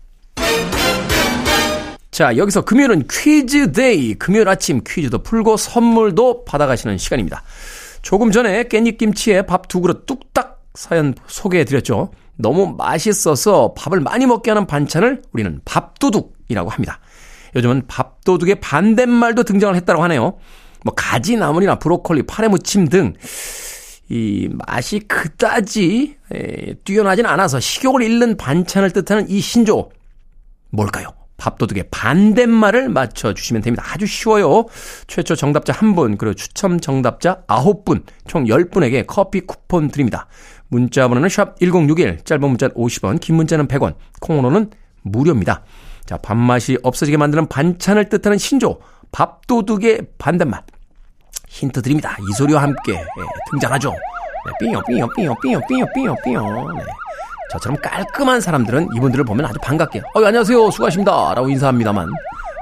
자, 2.12 2.38
여기서 2.38 2.62
금요일은 2.62 3.08
퀴즈 3.10 3.72
Day. 3.72 4.14
금요일 4.16 4.48
아침 4.48 4.82
퀴즈도 4.86 5.24
풀고 5.24 5.58
선물도 5.58 6.46
받아가시는 6.46 7.00
시간입니다. 7.00 7.44
조금 8.04 8.32
전에 8.32 8.66
깻잎김치에 8.66 9.48
밥 9.48 9.68
두 9.68 9.82
그릇 9.82 10.06
뚝딱 10.06 10.62
사연 10.76 11.16
소개해 11.26 11.66
드렸죠. 11.66 12.12
너무 12.36 12.76
맛있어서 12.78 13.74
밥을 13.76 14.00
많이 14.00 14.28
먹게 14.28 14.52
하는 14.52 14.68
반찬을 14.68 15.24
우리는 15.32 15.60
밥도둑이라고 15.66 16.70
합니다. 16.70 17.00
요즘은 17.56 17.88
밥도둑의 17.88 18.60
반대말도 18.60 19.44
등장을 19.44 19.76
했다고 19.76 20.04
하네요. 20.04 20.38
뭐 20.84 20.94
가지 20.96 21.36
나물이나 21.38 21.80
브로콜리, 21.80 22.24
파래 22.24 22.48
무침 22.48 22.88
등 22.88 23.14
이 24.10 24.50
맛이 24.52 25.00
그다지 25.00 26.18
에, 26.34 26.74
뛰어나진 26.84 27.26
않아서 27.26 27.60
식욕을 27.60 28.04
잃는 28.04 28.38
반찬을 28.38 28.92
뜻하는 28.92 29.30
이 29.30 29.40
신조 29.40 29.90
뭘까요? 30.70 31.08
밥도둑의 31.44 31.86
반대말을 31.92 32.88
맞춰주시면 32.90 33.62
됩니다. 33.64 33.84
아주 33.92 34.06
쉬워요. 34.06 34.66
최초 35.08 35.36
정답자 35.36 35.74
1분, 35.74 36.18
그리고 36.18 36.34
추첨 36.34 36.80
정답자 36.80 37.42
9분, 37.48 38.04
총 38.28 38.46
10분에게 38.46 39.04
커피 39.06 39.42
쿠폰 39.42 39.90
드립니다. 39.90 40.28
문자 40.70 41.08
번호는 41.08 41.28
샵 41.28 41.60
1061, 41.60 42.24
짧은 42.24 42.48
문자는 42.48 42.76
50원, 42.76 43.20
긴 43.20 43.36
문자는 43.36 43.68
100원, 43.68 43.96
콩으로는 44.22 44.72
무료입니다. 45.02 45.64
자, 46.06 46.18
밥맛이 46.18 46.78
없어지게 46.82 47.18
만드는 47.18 47.48
반찬을 47.48 48.08
뜻하는 48.08 48.38
신조, 48.38 48.80
밥도둑의 49.12 50.00
반대말. 50.18 50.64
힌트 51.50 51.82
드립니다. 51.82 52.16
이 52.20 52.34
소리와 52.34 52.64
함께 52.64 52.94
예, 52.94 53.06
등장하죠. 53.52 53.92
네, 53.92 54.52
삐용, 54.60 54.82
삐용, 54.88 55.10
삐용, 55.16 55.36
삐용, 55.42 55.62
삐용, 55.68 55.88
삐용, 55.94 56.16
삐용. 56.24 56.78
네. 56.78 56.84
저처럼 57.54 57.78
깔끔한 57.82 58.42
사람들은 58.42 58.90
이분들을 58.96 59.24
보면 59.26 59.46
아주 59.46 59.58
반갑게, 59.62 60.02
어, 60.14 60.24
안녕하세요, 60.26 60.72
수고하십니다. 60.72 61.34
라고 61.36 61.48
인사합니다만, 61.50 62.10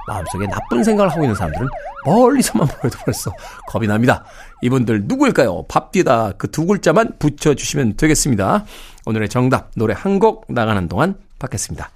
마음속에 0.08 0.46
나쁜 0.48 0.84
생각을 0.84 1.12
하고 1.12 1.24
있는 1.24 1.36
사람들은 1.36 1.68
멀리서만 2.06 2.68
보여도 2.82 2.98
벌써 3.06 3.32
겁이 3.68 3.88
납니다. 3.88 4.26
이분들 4.62 5.04
누구일까요? 5.06 5.64
밥 5.68 5.92
뒤에다 5.92 6.34
그 6.38 6.48
두 6.52 6.66
글자만 6.66 7.18
붙여주시면 7.20 7.96
되겠습니다. 7.98 8.66
오늘의 9.06 9.30
정답, 9.30 9.72
노래 9.76 9.94
한 9.98 10.20
곡 10.20 10.46
나가는 10.50 10.88
동안 10.90 11.16
받겠습니다. 11.40 11.90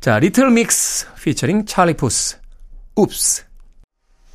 자, 0.00 0.18
리틀 0.18 0.50
믹스 0.50 1.06
피처링 1.22 1.66
찰리 1.66 1.94
푸스, 1.94 2.38
Oops. 2.96 3.44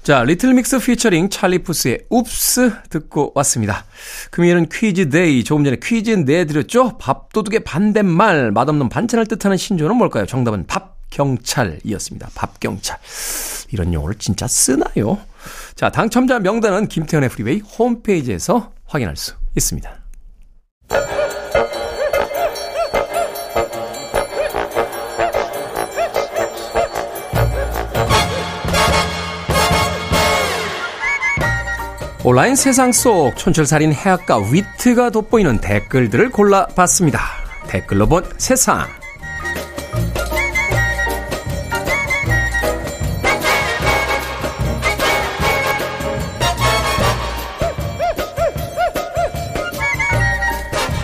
자, 0.06 0.24
리틀 0.24 0.54
믹스 0.54 0.78
피처링 0.78 1.32
찰리 1.32 1.58
푸스의 1.64 2.06
Oops 2.12 2.72
듣고 2.92 3.32
왔습니다. 3.34 3.86
금요일은 4.30 4.70
퀴즈 4.72 5.10
Day. 5.10 5.44
조금 5.44 5.64
전에 5.64 5.78
퀴즈 5.82 6.12
내드렸죠? 6.12 7.00
밥도둑의 7.00 7.62
반대말, 7.64 8.52
맛없는 8.52 8.90
반찬을 8.90 9.26
뜻하는 9.26 9.58
신조어는 9.58 9.96
뭘까요? 9.96 10.28
정답은 10.28 10.68
밥 10.68 10.96
밥경찰이었습니다. 11.10 12.30
밥경찰. 12.36 13.00
이런 13.72 13.94
용어를 13.94 14.16
진짜 14.20 14.48
쓰나요? 14.48 15.18
자, 15.74 15.90
당첨자 15.90 16.38
명단은 16.40 16.88
김태훈의 16.88 17.30
프리웨이 17.30 17.62
홈페이지에서 17.62 18.74
확인할 18.86 19.16
수 19.16 19.34
있습니다. 19.56 19.90
온라인 32.28 32.56
세상 32.56 32.92
속 32.92 33.38
촌철살인 33.38 33.94
해학과 33.94 34.40
위트가 34.40 35.12
돋보이는 35.12 35.62
댓글들을 35.62 36.32
골라봤습니다. 36.32 37.22
댓글로 37.68 38.08
본 38.08 38.24
세상. 38.40 38.88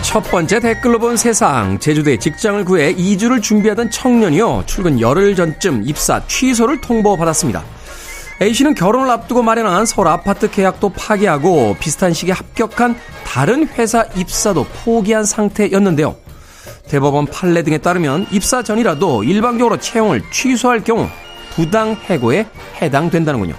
첫 0.02 0.22
번째 0.32 0.60
댓글로 0.60 0.98
본 0.98 1.18
세상. 1.18 1.78
제주도에 1.78 2.18
직장을 2.18 2.66
구해 2.66 2.90
이주를 2.98 3.44
준비하던 3.44 3.92
청년이요. 3.92 4.64
출근 4.66 5.00
열흘 5.00 5.36
전쯤 5.36 5.84
입사 5.86 6.26
취소를 6.26 6.82
통보받았습니다. 6.82 7.64
A씨는 8.42 8.74
결혼을 8.74 9.10
앞두고 9.12 9.44
마련한 9.44 9.86
서울 9.86 10.08
아파트 10.08 10.50
계약도 10.50 10.90
파기하고 10.90 11.76
비슷한 11.80 12.12
시기에 12.12 12.34
합격한 12.34 12.96
다른 13.24 13.68
회사 13.68 14.04
입사도 14.16 14.66
포기한 14.84 15.24
상태였는데요. 15.24 16.16
대법원 16.88 17.28
판례 17.28 17.62
등에 17.62 17.78
따르면 17.78 18.26
입사 18.32 18.64
전이라도 18.64 19.24
일방적으로 19.24 19.78
채용을 19.78 20.24
취소할 20.32 20.84
경우 20.84 21.08
부당 21.52 21.92
해고에 21.92 22.48
해당된다는군요. 22.82 23.54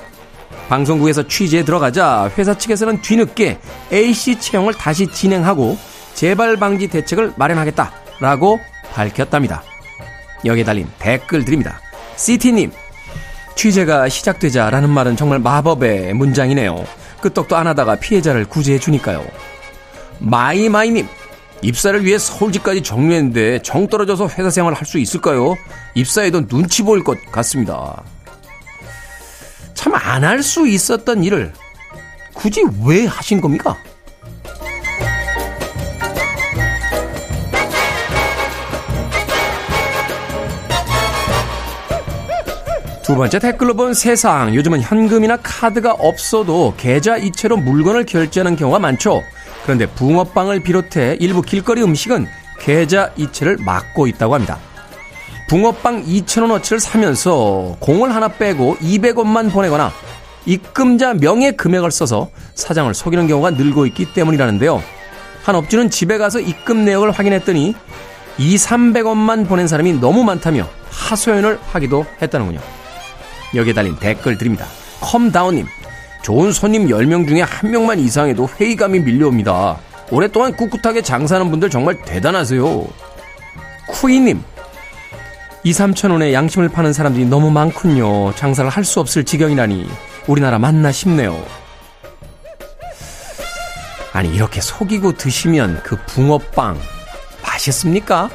방송국에서 0.69 1.29
취재에 1.29 1.65
들어가자 1.65 2.31
회사 2.37 2.59
측에서는 2.59 3.03
뒤늦게 3.03 3.61
A씨 3.93 4.41
채용을 4.41 4.75
다시 4.75 5.07
진행하고 5.07 5.79
재발 6.15 6.57
방지 6.57 6.89
대책을 6.89 7.35
마련하겠다라고 7.37 8.59
밝혔답니다. 8.93 9.63
여기에 10.45 10.65
달린 10.65 10.89
댓글 10.99 11.45
드립니다. 11.45 11.81
CT님, 12.17 12.73
취재가 13.55 14.09
시작되자라는 14.09 14.91
말은 14.91 15.17
정말 15.17 15.39
마법의 15.39 16.15
문장이네요. 16.15 16.85
끄떡도 17.21 17.57
안 17.57 17.67
하다가 17.67 17.97
피해자를 17.97 18.45
구제해 18.47 18.79
주니까요. 18.79 19.25
마이마이님, 20.19 21.07
입사를 21.63 22.05
위해 22.05 22.19
서울집까지 22.19 22.83
정리했는데 22.83 23.63
정 23.63 23.87
떨어져서 23.87 24.29
회사 24.37 24.51
생활을 24.51 24.77
할수 24.77 24.99
있을까요? 24.99 25.55
입사에도 25.95 26.47
눈치 26.47 26.83
보일 26.83 27.05
것 27.05 27.19
같습니다. 27.31 28.03
참 29.75 29.95
안 29.95 30.25
할 30.25 30.43
수 30.43 30.67
있었던 30.67 31.23
일을 31.25 31.53
굳이 32.35 32.63
왜 32.85 33.07
하신 33.07 33.41
겁니까? 33.41 33.77
두 43.13 43.17
번째 43.19 43.41
댓글로 43.41 43.75
본 43.75 43.93
세상. 43.93 44.55
요즘은 44.55 44.81
현금이나 44.81 45.37
카드가 45.37 45.93
없어도 45.93 46.73
계좌 46.79 47.19
이체로 47.19 47.59
물건을 47.59 48.07
결제하는 48.07 48.57
경우가 48.57 48.79
많죠. 48.79 49.23
그런데 49.65 49.85
붕어빵을 49.85 50.63
비롯해 50.63 51.19
일부 51.21 51.43
길거리 51.43 51.83
음식은 51.83 52.27
계좌 52.59 53.11
이체를 53.19 53.59
막고 53.59 54.07
있다고 54.07 54.33
합니다. 54.33 54.59
붕어빵 55.51 56.07
2,000원어치를 56.07 56.79
사면서 56.79 57.77
공을 57.81 58.15
하나 58.15 58.29
빼고 58.29 58.77
200원만 58.77 59.53
보내거나 59.53 59.93
입금자 60.47 61.13
명의 61.13 61.55
금액을 61.55 61.91
써서 61.91 62.31
사장을 62.55 62.95
속이는 62.95 63.27
경우가 63.27 63.51
늘고 63.51 63.85
있기 63.89 64.15
때문이라는데요. 64.15 64.83
한 65.43 65.55
업주는 65.55 65.91
집에 65.91 66.17
가서 66.17 66.41
입금 66.41 66.87
내역을 66.87 67.11
확인했더니 67.11 67.75
2, 68.39 68.57
300원만 68.57 69.47
보낸 69.47 69.69
사람이 69.69 70.01
너무 70.01 70.25
많다며 70.25 70.67
하소연을 70.89 71.59
하기도 71.73 72.07
했다는군요. 72.23 72.82
여기에 73.55 73.73
달린 73.75 73.97
댓글 73.97 74.39
드립니다. 74.39 74.67
컴다운님, 75.01 75.67
좋은 76.23 76.53
손님 76.53 76.89
10명 76.89 77.27
중에 77.29 77.43
한 77.43 77.71
명만 77.71 77.99
이상해도 77.99 78.49
회의감이 78.61 79.01
밀려옵니다. 79.01 79.77
오랫동안 80.11 80.55
꿋꿋하게 80.57 81.03
장사하는 81.03 81.51
분들 81.51 81.71
정말 81.71 82.01
대단하세요. 82.03 82.87
쿠이님, 83.89 84.43
2, 85.65 85.73
3천원에 85.73 86.33
양심을 86.33 86.69
파는 86.69 86.93
사람들이 86.93 87.25
너무 87.27 87.51
많군요. 87.51 88.35
장사를 88.35 88.69
할 88.71 88.85
수 88.85 89.01
없을 89.01 89.25
지경이라니 89.25 89.89
우리나라 90.27 90.59
맞나 90.59 90.91
싶네요. 90.93 91.41
아니 94.13 94.29
이렇게 94.35 94.61
속이고 94.61 95.13
드시면 95.13 95.81
그 95.83 95.97
붕어빵 96.07 96.79
맛있습니까? 97.43 98.29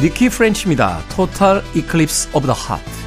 니키 0.00 0.28
프렌치입니다. 0.28 1.02
Total 1.14 1.62
Eclipse 1.74 2.30
of 2.32 2.46
the 2.46 2.54
Heart. 2.56 3.01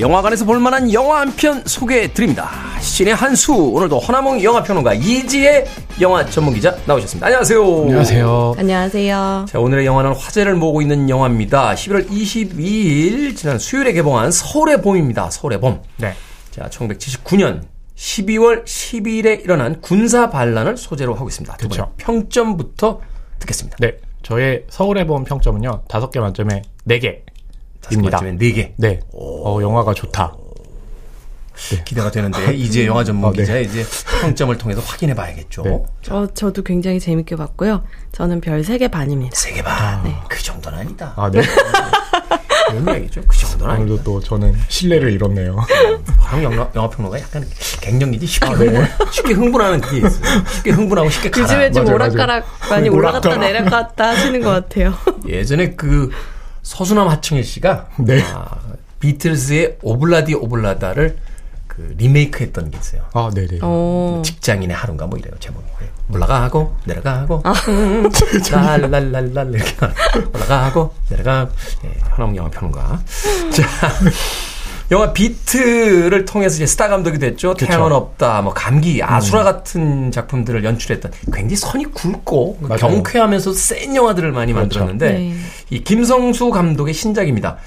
영화관에서 0.00 0.44
볼만한 0.44 0.92
영화 0.92 1.20
한 1.20 1.30
편 1.36 1.62
소개해 1.64 2.12
드립니다. 2.12 2.50
신의 2.80 3.14
한수 3.14 3.54
오늘도 3.54 3.98
허나몽 3.98 4.42
영화평론가 4.42 4.94
이지혜 4.94 5.64
영화 6.00 6.24
전문기자 6.24 6.76
나오셨습니다. 6.86 7.26
안녕하세요. 7.26 7.82
안녕하세요. 7.82 8.54
안녕하세요. 8.58 9.46
자 9.48 9.58
오늘의 9.60 9.86
영화는 9.86 10.12
화제를 10.14 10.54
모으고 10.56 10.82
있는 10.82 11.08
영화입니다. 11.08 11.74
11월 11.74 12.08
22일 12.08 13.36
지난 13.36 13.58
수요일에 13.58 13.92
개봉한 13.92 14.32
서울의 14.32 14.82
봄입니다. 14.82 15.30
서울의 15.30 15.60
봄. 15.60 15.82
네. 15.96 16.14
자 16.50 16.68
1979년 16.68 17.62
12월 17.96 18.64
12일에 18.64 19.44
일어난 19.44 19.80
군사 19.80 20.30
반란을 20.30 20.76
소재로 20.76 21.14
하고 21.14 21.28
있습니다. 21.28 21.56
분 21.56 21.70
평점부터 21.96 23.00
듣겠습니다. 23.38 23.76
네. 23.80 23.92
저의 24.22 24.64
서울에 24.68 25.06
본 25.06 25.24
평점은요. 25.24 25.84
다섯 25.88 26.10
개 26.10 26.20
만점에 26.20 26.62
네개 26.84 27.22
입니다. 27.90 28.18
만점에 28.20 28.38
4개. 28.38 28.72
네. 28.76 29.00
어, 29.12 29.58
영화가 29.60 29.94
좋다. 29.94 30.34
기대가 31.84 32.10
되는데 32.10 32.54
이제 32.54 32.86
영화 32.86 33.04
전문 33.04 33.28
어, 33.28 33.32
네. 33.32 33.40
기자 33.42 33.58
이제 33.58 33.84
평점을 34.22 34.56
통해서 34.56 34.80
확인해 34.80 35.14
봐야겠죠. 35.14 35.62
네. 35.62 35.82
어, 36.10 36.26
저도 36.32 36.62
굉장히 36.62 36.98
재밌게 36.98 37.36
봤고요. 37.36 37.82
저는 38.12 38.40
별 38.40 38.62
3개 38.62 38.90
반입니다. 38.90 39.36
세개 39.36 39.62
반. 39.62 40.02
그 40.28 40.42
정도는 40.42 40.78
아니다. 40.78 41.12
아, 41.16 41.30
네. 41.30 41.42
그런 42.70 42.96
얘기죠. 42.96 43.20
그 43.26 43.36
정도는 43.36 43.74
아니다. 43.74 44.02
또 44.04 44.20
저는 44.20 44.54
신뢰를 44.68 45.12
잃었네요. 45.12 45.56
한국 46.18 46.52
영화, 46.52 46.70
영화 46.76 46.88
평론가 46.88 47.20
약간 47.20 47.44
갱년기지 47.80 48.26
쉽게, 48.26 48.46
흥분, 48.46 48.86
쉽게 49.10 49.32
흥분하는 49.34 49.80
그게 49.80 50.06
있어요. 50.06 50.44
쉽게 50.48 50.70
흥분하고 50.70 51.10
쉽게 51.10 51.30
가라. 51.30 51.44
요즘에 51.44 51.70
좀 51.72 51.84
맞아요, 51.84 51.94
오락가락 51.96 52.46
많이 52.70 52.88
올라갔다 52.88 53.28
오락가락. 53.28 53.52
내려갔다 53.52 54.08
하시는 54.10 54.40
것 54.40 54.50
같아요. 54.50 54.94
예전에 55.26 55.72
그 55.74 56.10
서수남 56.62 57.08
하청일 57.08 57.44
씨가 57.44 57.88
네. 57.98 58.22
아, 58.22 58.58
비틀즈의 59.00 59.78
오블라디 59.82 60.34
오블라다를 60.34 61.18
그 61.66 61.94
리메이크했던 61.96 62.70
게 62.70 62.78
있어요. 62.78 63.02
아, 63.14 63.30
네네. 63.34 63.60
어, 63.62 64.20
직장인의 64.24 64.76
하루인가 64.76 65.06
뭐 65.06 65.18
이래요. 65.18 65.32
제목이. 65.40 65.64
올라가고 66.12 66.76
내려가고. 66.84 67.42
음, 67.68 68.10
랄랄랄랄 68.50 69.54
이렇게 69.54 69.76
올라가고 70.34 70.94
내려가고. 71.08 71.52
예, 71.84 71.94
하나문 72.10 72.36
영화 72.36 72.50
평론가. 72.50 73.00
자 73.52 73.68
영화 74.90 75.12
비트를 75.12 76.24
통해서 76.24 76.56
이제 76.56 76.66
스타 76.66 76.88
감독이 76.88 77.18
됐죠. 77.18 77.54
태양은 77.54 77.92
없다, 77.92 78.42
뭐 78.42 78.52
감기, 78.52 79.00
아수라 79.02 79.44
같은 79.44 80.10
작품들을 80.10 80.64
연출했던 80.64 81.12
굉장히 81.32 81.54
선이 81.56 81.84
굵고 81.86 82.58
맞아요. 82.60 82.78
경쾌하면서 82.78 83.52
센 83.52 83.94
영화들을 83.94 84.32
많이 84.32 84.52
그렇죠. 84.52 84.80
만들었는데 84.80 85.12
네. 85.12 85.34
이 85.70 85.84
김성수 85.84 86.50
감독의 86.50 86.92
신작입니다. 86.92 87.58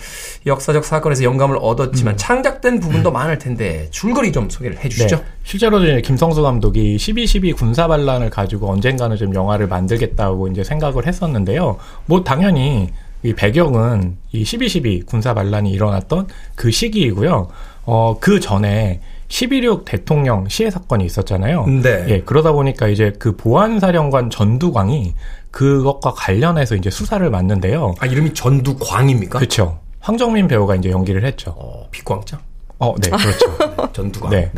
역사적 0.46 0.84
사건에서 0.84 1.24
영감을 1.24 1.58
얻었지만 1.62 2.18
창작된 2.18 2.82
부분도 2.82 3.12
많을 3.12 3.38
텐데 3.38 3.88
줄거리 3.92 4.34
좀 4.34 4.50
소개를 4.50 4.84
해주시죠. 4.84 5.16
네. 5.16 5.24
실제로 5.44 5.82
이제 5.82 6.02
김성수 6.02 6.42
감독이 6.42 6.98
12.12 6.98 7.56
군사 7.56 7.88
반란을 7.88 8.30
가지고 8.30 8.70
언젠가는 8.70 9.16
좀 9.16 9.34
영화를 9.34 9.68
만들겠다고 9.68 10.50
이제 10.50 10.66
생각을 10.66 11.08
했었는데요. 11.08 11.78
뭐 12.06 12.24
당연히 12.26 12.90
이 13.24 13.34
배경은 13.34 14.18
이 14.32 14.44
12.12 14.44 15.06
군사 15.06 15.34
반란이 15.34 15.72
일어났던 15.72 16.28
그 16.56 16.72
시기이고요. 16.72 17.48
어, 17.86 18.18
그 18.20 18.40
전에 18.40 19.02
11.6 19.30 19.86
대통령 19.86 20.48
시해 20.48 20.70
사건이 20.70 21.06
있었잖아요. 21.06 21.66
네. 21.66 22.06
예, 22.10 22.22
그러다 22.22 22.52
보니까 22.52 22.88
이제 22.88 23.14
그 23.18 23.36
보안사령관 23.36 24.30
전두광이 24.30 25.16
그것과 25.52 26.14
관련해서 26.14 26.76
이제 26.76 26.90
수사를 26.90 27.28
맡는데요. 27.30 27.96
아 28.00 28.06
이름이 28.06 28.34
전두광입니까? 28.34 29.40
그렇죠. 29.40 29.80
황정민 30.02 30.48
배우가 30.48 30.76
이제 30.76 30.92
연기를 30.92 31.24
했죠. 31.26 31.56
어, 31.58 31.88
빛광장? 31.90 32.40
어, 32.80 32.94
네, 33.02 33.10
그렇죠. 33.10 33.92
전두광. 33.94 34.32
네. 34.32 34.52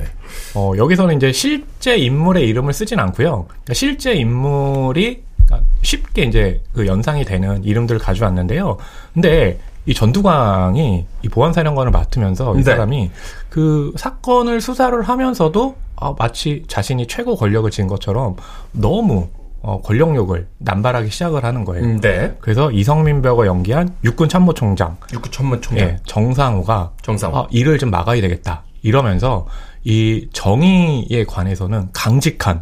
어, 0.56 0.74
여기서는 0.76 1.18
이제 1.18 1.32
실제 1.32 1.96
인물의 1.98 2.48
이름을 2.48 2.74
쓰진 2.74 3.00
않고요. 3.00 3.46
그러니까 3.48 3.74
실제 3.74 4.14
인물이 4.14 5.24
그러니까 5.46 5.70
쉽게 5.82 6.24
이제 6.24 6.62
그 6.74 6.88
연상이 6.88 7.24
되는 7.24 7.64
이름들을 7.64 8.00
가져왔는데요. 8.00 8.78
근데 9.14 9.60
이 9.86 9.94
전두광이 9.94 11.06
이 11.22 11.30
보안사령관을 11.30 11.92
맡으면서 11.92 12.54
이 12.56 12.58
네. 12.58 12.64
사람이 12.64 13.12
그 13.50 13.94
사건을 13.96 14.60
수사를 14.62 15.00
하면서도 15.02 15.76
아, 15.98 16.14
마치 16.18 16.64
자신이 16.68 17.08
최고 17.08 17.36
권력을 17.36 17.70
쥔 17.72 17.88
것처럼 17.88 18.36
너무 18.72 19.30
어, 19.62 19.82
권력욕을 19.82 20.48
남발하기 20.60 21.10
시작을 21.10 21.44
하는 21.44 21.66
거예요. 21.66 21.84
음, 21.84 22.00
네. 22.02 22.36
그래서 22.40 22.72
이성민 22.72 23.22
배우가 23.22 23.48
연기한 23.48 23.96
육군 24.04 24.30
참모총장 24.30 24.98
육구 25.14 25.32
천문 25.32 25.62
총장. 25.62 25.88
예, 25.88 25.98
정상우가 26.06 26.92
정상우. 27.02 27.36
아, 27.36 27.48
이를 27.50 27.80
좀 27.80 27.90
막아야 27.90 28.22
되겠다. 28.22 28.64
이러면서 28.84 29.48
이 29.84 30.28
정의에 30.34 31.24
관해서는 31.26 31.90
강직한 31.94 32.62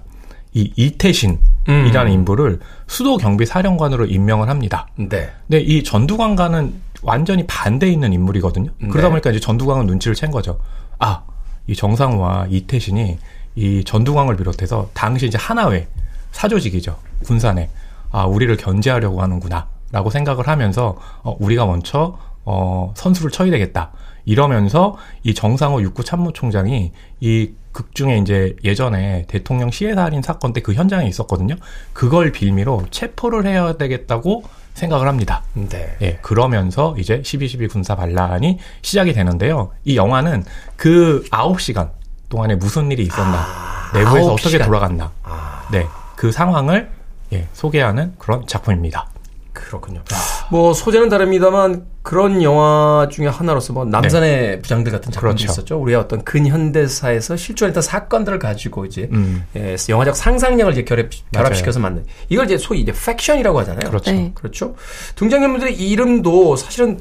이 0.54 0.72
이태신이라는 0.76 1.38
음. 1.68 2.08
인물을 2.08 2.60
수도 2.88 3.18
경비 3.18 3.46
사령관으로 3.46 4.06
임명을 4.06 4.50
합니다. 4.50 4.88
네. 4.96 5.30
근데 5.48 5.60
이 5.60 5.84
전두광과는 5.84 6.74
완전히 7.02 7.46
반대 7.48 7.90
있는 7.90 8.14
인물이거든요. 8.14 8.72
그러다 8.80 9.08
네. 9.08 9.10
보니까 9.10 9.32
이제 9.32 9.40
전두광은 9.40 9.88
눈치를 9.88 10.16
챈 10.16 10.32
거죠. 10.32 10.60
아, 11.00 11.24
이 11.68 11.76
정상우와 11.76 12.48
이태신이 12.50 13.18
이 13.56 13.84
전두광을 13.84 14.38
비롯해서 14.38 14.90
당시 14.94 15.28
이제 15.28 15.38
하나회 15.38 15.88
사조직이죠. 16.32 16.98
군산에 17.26 17.70
아 18.12 18.26
우리를 18.26 18.56
견제하려고 18.58 19.22
하는구나라고 19.22 20.10
생각을 20.12 20.48
하면서 20.48 20.98
어, 21.24 21.36
우리가 21.40 21.66
먼저 21.66 22.18
어, 22.46 22.94
선수를 22.96 23.32
쳐야 23.32 23.50
되겠다. 23.52 23.92
이러면서 24.26 24.98
이 25.24 25.34
정상호 25.34 25.82
육구 25.82 26.04
참모총장이 26.04 26.92
이 27.20 27.52
극 27.74 27.94
중에 27.94 28.18
이제 28.20 28.56
예전에 28.64 29.26
대통령 29.28 29.70
시해 29.72 29.94
살인 29.96 30.22
사건 30.22 30.54
때 30.54 30.62
그 30.62 30.74
현장에 30.74 31.06
있었거든요. 31.08 31.56
그걸 31.92 32.32
빌미로 32.32 32.86
체포를 32.90 33.46
해야 33.46 33.74
되겠다고 33.74 34.44
생각을 34.76 35.08
합니다. 35.08 35.44
네. 35.54 35.98
예, 36.02 36.20
그러면서 36.22 36.96
이제 36.98 37.22
12.12 37.22 37.70
군사 37.70 37.96
반란이 37.96 38.60
시작이 38.82 39.14
되는데요. 39.14 39.72
이 39.84 39.98
영화는 39.98 40.46
그 40.78 41.24
9시간 41.32 41.90
동안에 42.30 42.56
무슨 42.56 42.92
일이 42.92 43.04
있었나, 43.04 43.46
내부에서 43.94 44.30
아홉 44.30 44.40
어떻게. 44.40 44.58
돌아갔나, 44.60 45.12
아, 45.24 45.68
네, 45.72 45.86
그 46.16 46.32
상황을 46.32 46.90
예, 47.34 47.48
소개하는 47.54 48.16
그런 48.18 48.48
작품입니다. 48.48 49.08
그렇군요. 49.52 50.02
뭐 50.50 50.74
소재는 50.74 51.10
다릅니다만 51.10 51.86
그런 52.04 52.44
영화 52.44 53.08
중에 53.10 53.28
하나로서 53.28 53.72
뭐 53.72 53.86
남산의 53.86 54.62
부장들 54.62 54.92
같은 54.92 55.10
작품도 55.12 55.36
네. 55.36 55.46
그렇죠. 55.46 55.52
있었죠. 55.52 55.82
우리의 55.82 55.98
어떤 55.98 56.24
근현대사에서 56.24 57.38
실존했던 57.38 57.82
사건들을 57.82 58.40
가지고 58.40 58.86
이제 58.86 59.08
음. 59.14 59.46
예, 59.56 59.78
영화적 59.88 60.16
상상력을 60.16 60.74
이제 60.74 60.84
결합, 60.84 61.08
결합시켜서 61.32 61.80
만든 61.80 62.06
이걸 62.28 62.46
이제 62.46 62.58
소위 62.58 62.82
이제 62.82 62.92
팩션이라고 62.92 63.58
하잖아요. 63.62 63.90
그렇죠. 63.90 64.12
네. 64.12 64.32
그렇죠. 64.36 64.76
등장인물들의 65.16 65.76
이름도 65.80 66.58
사실은 66.58 67.00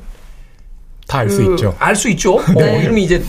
다 1.09 1.19
알수 1.19 1.43
있죠. 1.51 1.75
알 1.81 1.97
수 1.97 2.09
있죠. 2.11 2.37
어, 2.39 2.43
네. 2.55 2.83
이름이 2.83 3.03
이제 3.03 3.25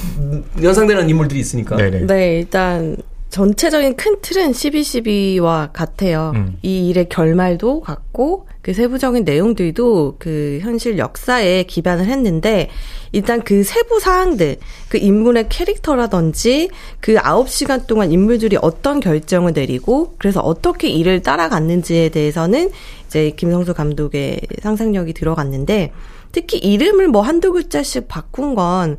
연상되는 0.61 1.09
인물들이 1.09 1.39
있으니까. 1.39 1.75
네네. 1.75 2.05
네, 2.05 2.37
일단 2.37 2.97
전체적인 3.31 3.95
큰 3.95 4.21
틀은 4.21 4.51
12.12와 4.51 5.71
같아요. 5.73 6.33
음. 6.35 6.55
이 6.61 6.87
일의 6.89 7.09
결말도 7.09 7.81
같고 7.81 8.47
그 8.63 8.73
세부적인 8.73 9.25
내용들도 9.25 10.15
그 10.19 10.59
현실 10.61 10.97
역사에 10.97 11.63
기반을 11.63 12.05
했는데 12.05 12.69
일단 13.11 13.43
그 13.43 13.61
세부 13.61 13.99
사항들, 13.99 14.55
그 14.87 14.97
인물의 14.97 15.49
캐릭터라든지 15.49 16.69
그 17.01 17.15
9시간 17.15 17.85
동안 17.87 18.13
인물들이 18.13 18.57
어떤 18.61 19.01
결정을 19.01 19.51
내리고 19.51 20.15
그래서 20.17 20.39
어떻게 20.39 20.87
일을 20.87 21.21
따라갔는지에 21.21 22.09
대해서는 22.09 22.71
이제 23.05 23.31
김성수 23.35 23.73
감독의 23.73 24.39
상상력이 24.61 25.11
들어갔는데 25.11 25.91
특히 26.31 26.57
이름을 26.57 27.09
뭐 27.09 27.21
한두 27.21 27.51
글자씩 27.51 28.07
바꾼 28.07 28.55
건 28.55 28.97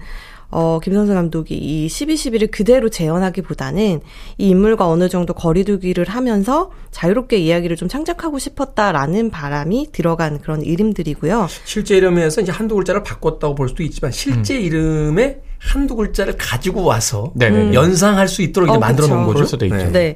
어, 0.57 0.79
김선수 0.81 1.12
감독이 1.14 1.57
이 1.57 1.88
12.12를 1.88 2.49
그대로 2.49 2.88
재현하기보다는 2.88 4.01
이 4.38 4.49
인물과 4.49 4.87
어느 4.88 5.09
정도 5.09 5.35
거리두기를 5.35 6.05
하면서 6.09 6.71
자유롭게 6.93 7.38
이야기를 7.38 7.75
좀 7.77 7.88
창작하고 7.88 8.38
싶었다라는 8.38 9.31
바람이 9.31 9.88
들어간 9.90 10.38
그런 10.40 10.62
이름들이고요. 10.62 11.49
실제 11.64 11.97
이름에서 11.97 12.40
이제 12.43 12.53
한두 12.53 12.77
글자를 12.77 13.03
바꿨다고 13.03 13.57
볼 13.57 13.69
수도 13.69 13.83
있지만 13.83 14.12
실제 14.12 14.57
이름에 14.61 15.40
한두 15.59 15.97
글자를 15.97 16.37
가지고 16.38 16.85
와서 16.85 17.33
네네네. 17.35 17.75
연상할 17.75 18.29
수 18.29 18.43
있도록 18.43 18.69
이제 18.69 18.77
어, 18.77 18.79
만들어 18.79 19.09
놓은. 19.09 19.23
거죠. 19.25 19.33
그럴 19.35 19.47
수도 19.49 19.67
있죠. 19.67 19.90
네. 19.90 20.14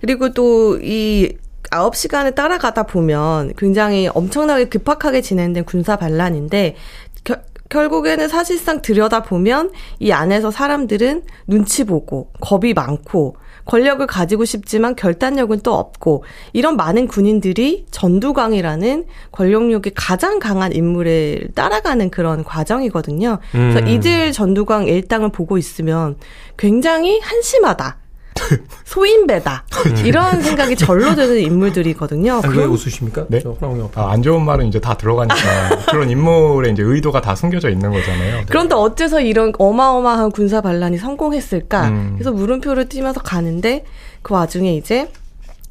그리고 0.00 0.32
또이 0.32 1.30
9시간을 1.70 2.34
따라가다 2.34 2.84
보면 2.84 3.52
굉장히 3.58 4.08
엄청나게 4.12 4.66
급박하게 4.66 5.20
진행된 5.20 5.64
군사 5.64 5.96
반란인데 5.96 6.74
겨- 6.74 6.76
결국에는 7.68 8.28
사실상 8.28 8.82
들여다보면 8.82 9.72
이 9.98 10.12
안에서 10.12 10.50
사람들은 10.50 11.22
눈치 11.46 11.84
보고 11.84 12.30
겁이 12.40 12.74
많고 12.74 13.36
권력을 13.66 14.06
가지고 14.06 14.44
싶지만 14.44 14.94
결단력은 14.94 15.60
또 15.60 15.74
없고 15.74 16.24
이런 16.52 16.76
많은 16.76 17.08
군인들이 17.08 17.86
전두광이라는 17.90 19.04
권력력이 19.32 19.90
가장 19.94 20.38
강한 20.38 20.72
인물을 20.72 21.48
따라가는 21.54 22.10
그런 22.10 22.44
과정이거든요. 22.44 23.38
그래서 23.50 23.80
음. 23.80 23.88
이들 23.88 24.32
전두광 24.32 24.86
일당을 24.86 25.30
보고 25.30 25.58
있으면 25.58 26.16
굉장히 26.56 27.18
한심하다. 27.20 27.98
소인배다. 28.84 29.64
이런 30.04 30.42
생각이 30.42 30.76
절로 30.76 31.14
드는 31.14 31.38
인물들이거든요. 31.40 32.34
아니, 32.42 32.48
왜 32.48 32.54
그런- 32.54 32.70
웃으십니까? 32.70 33.26
네? 33.28 33.42
아, 33.94 34.10
안 34.12 34.22
좋은 34.22 34.44
말은 34.44 34.66
이제 34.66 34.80
다 34.80 34.96
들어가니까 34.96 35.36
그런 35.90 36.10
인물의 36.10 36.72
이제 36.72 36.82
의도가 36.82 37.20
다 37.20 37.34
숨겨져 37.34 37.70
있는 37.70 37.90
거잖아요. 37.90 38.44
그런데 38.48 38.74
어째서 38.74 39.20
이런 39.20 39.52
어마어마한 39.58 40.30
군사 40.32 40.60
반란이 40.60 40.98
성공했을까? 40.98 41.88
음. 41.88 42.10
그래서 42.14 42.32
물음표를 42.32 42.88
띄면서 42.88 43.20
가는데 43.20 43.84
그 44.22 44.34
와중에 44.34 44.74
이제 44.76 45.08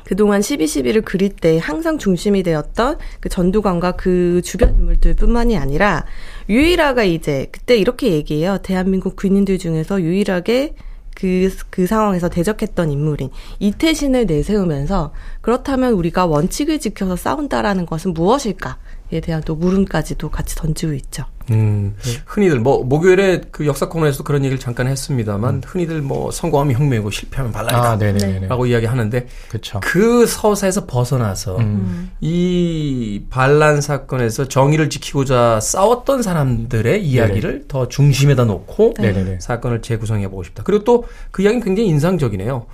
그동안 0.04 0.42
12.12를 0.42 1.04
그릴 1.04 1.30
때 1.30 1.58
항상 1.58 1.98
중심이 1.98 2.44
되었던 2.44 2.98
그 3.20 3.28
전두광과 3.30 3.94
그 3.94 4.42
주변 4.44 4.76
인물들 4.76 5.16
뿐만이 5.16 5.58
아니라 5.58 6.06
유일하가 6.48 7.04
이제 7.04 7.48
그때 7.52 7.76
이렇게 7.76 8.12
얘기해요. 8.12 8.60
대한민국 8.60 9.16
군인들 9.16 9.58
중에서 9.58 10.00
유일하게 10.02 10.76
그, 11.16 11.50
그 11.72 11.88
상황에서 11.88 12.30
대적했던 12.30 12.92
인물인 12.92 13.32
이태신을 13.60 14.28
내세우면서 14.28 15.14
그렇다면 15.42 15.94
우리가 15.94 16.26
원칙을 16.28 16.80
지켜서 16.80 17.16
싸운다라는 17.16 17.86
것은 17.88 18.14
무엇일까에 18.14 18.76
대한 19.22 19.42
또 19.44 19.56
물음까지도 19.56 20.30
같이 20.30 20.56
던지고 20.56 20.94
있죠. 20.94 21.26
음, 21.52 21.96
흔히들 22.26 22.60
뭐 22.60 22.84
목요일에 22.84 23.42
그 23.52 23.68
역사 23.68 23.88
코너에서도 23.88 24.24
그런 24.24 24.44
얘기를 24.44 24.60
잠깐 24.60 24.88
했습니다만 24.88 25.62
흔히들 25.64 26.02
뭐 26.02 26.32
성공하면 26.32 26.76
혁명이고 26.76 27.12
실패하면 27.12 27.54
반란이다. 27.54 27.92
아, 27.92 27.96
네네네. 27.98 28.48
라고 28.48 28.66
이야기하는데 28.66 29.28
그렇죠. 29.50 29.80
그 29.84 30.26
서사에서 30.26 30.88
벗어나서 30.88 31.58
음. 31.60 32.12
이 32.20 33.22
반란 33.30 33.80
사건에서 33.80 34.48
정의를 34.48 34.90
지키고자 34.90 35.60
싸웠던 35.62 36.24
사람들의 36.24 37.06
이야기를 37.06 37.66
더 37.68 37.88
중심에다 37.88 38.46
놓고 38.46 38.96
네네네. 38.98 39.38
사건을 39.40 39.84
재구성해 39.84 40.28
보고 40.30 40.44
싶다. 40.44 40.64
그리고 40.64 40.84
또 40.84 41.06
그 41.32 41.42
이야기는 41.42 41.64
굉장히 41.66 41.90
인상적이네요. 41.90 42.66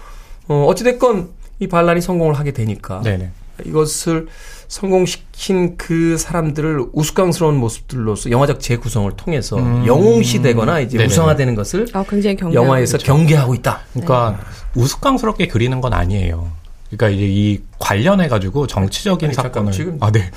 어, 0.48 0.66
어찌됐건 0.68 1.30
이 1.60 1.68
반란이 1.68 2.00
성공을 2.02 2.36
하게 2.36 2.52
되니까 2.52 3.02
네네. 3.02 3.32
이것을 3.66 4.28
성공시킨 4.72 5.76
그 5.76 6.18
사람들을 6.18 6.86
우스꽝스러운 6.94 7.58
모습들로서 7.58 8.32
영화적 8.32 8.62
재구성을 8.62 9.12
통해서 9.18 9.58
음. 9.58 9.86
영웅시 9.86 10.42
되거나 10.42 10.80
이제 10.80 10.98
네네. 10.98 11.08
우상화되는 11.08 11.56
것을 11.56 11.88
아, 11.92 12.06
굉장히 12.08 12.38
경계. 12.38 12.56
영화에서 12.56 12.98
경계하고 12.98 13.54
있다. 13.56 13.82
그러니까 13.92 14.40
우스꽝스럽게 14.76 15.48
그리는 15.48 15.82
건 15.82 15.92
아니에요. 15.94 16.50
그러니까 16.88 17.10
이제 17.10 17.26
이 17.28 17.60
관련해 17.80 18.30
가지고 18.30 18.66
정치적인 18.66 19.28
아니, 19.28 19.34
사건을 19.34 19.74
지금- 19.74 19.98
아 20.00 20.10
네. 20.10 20.32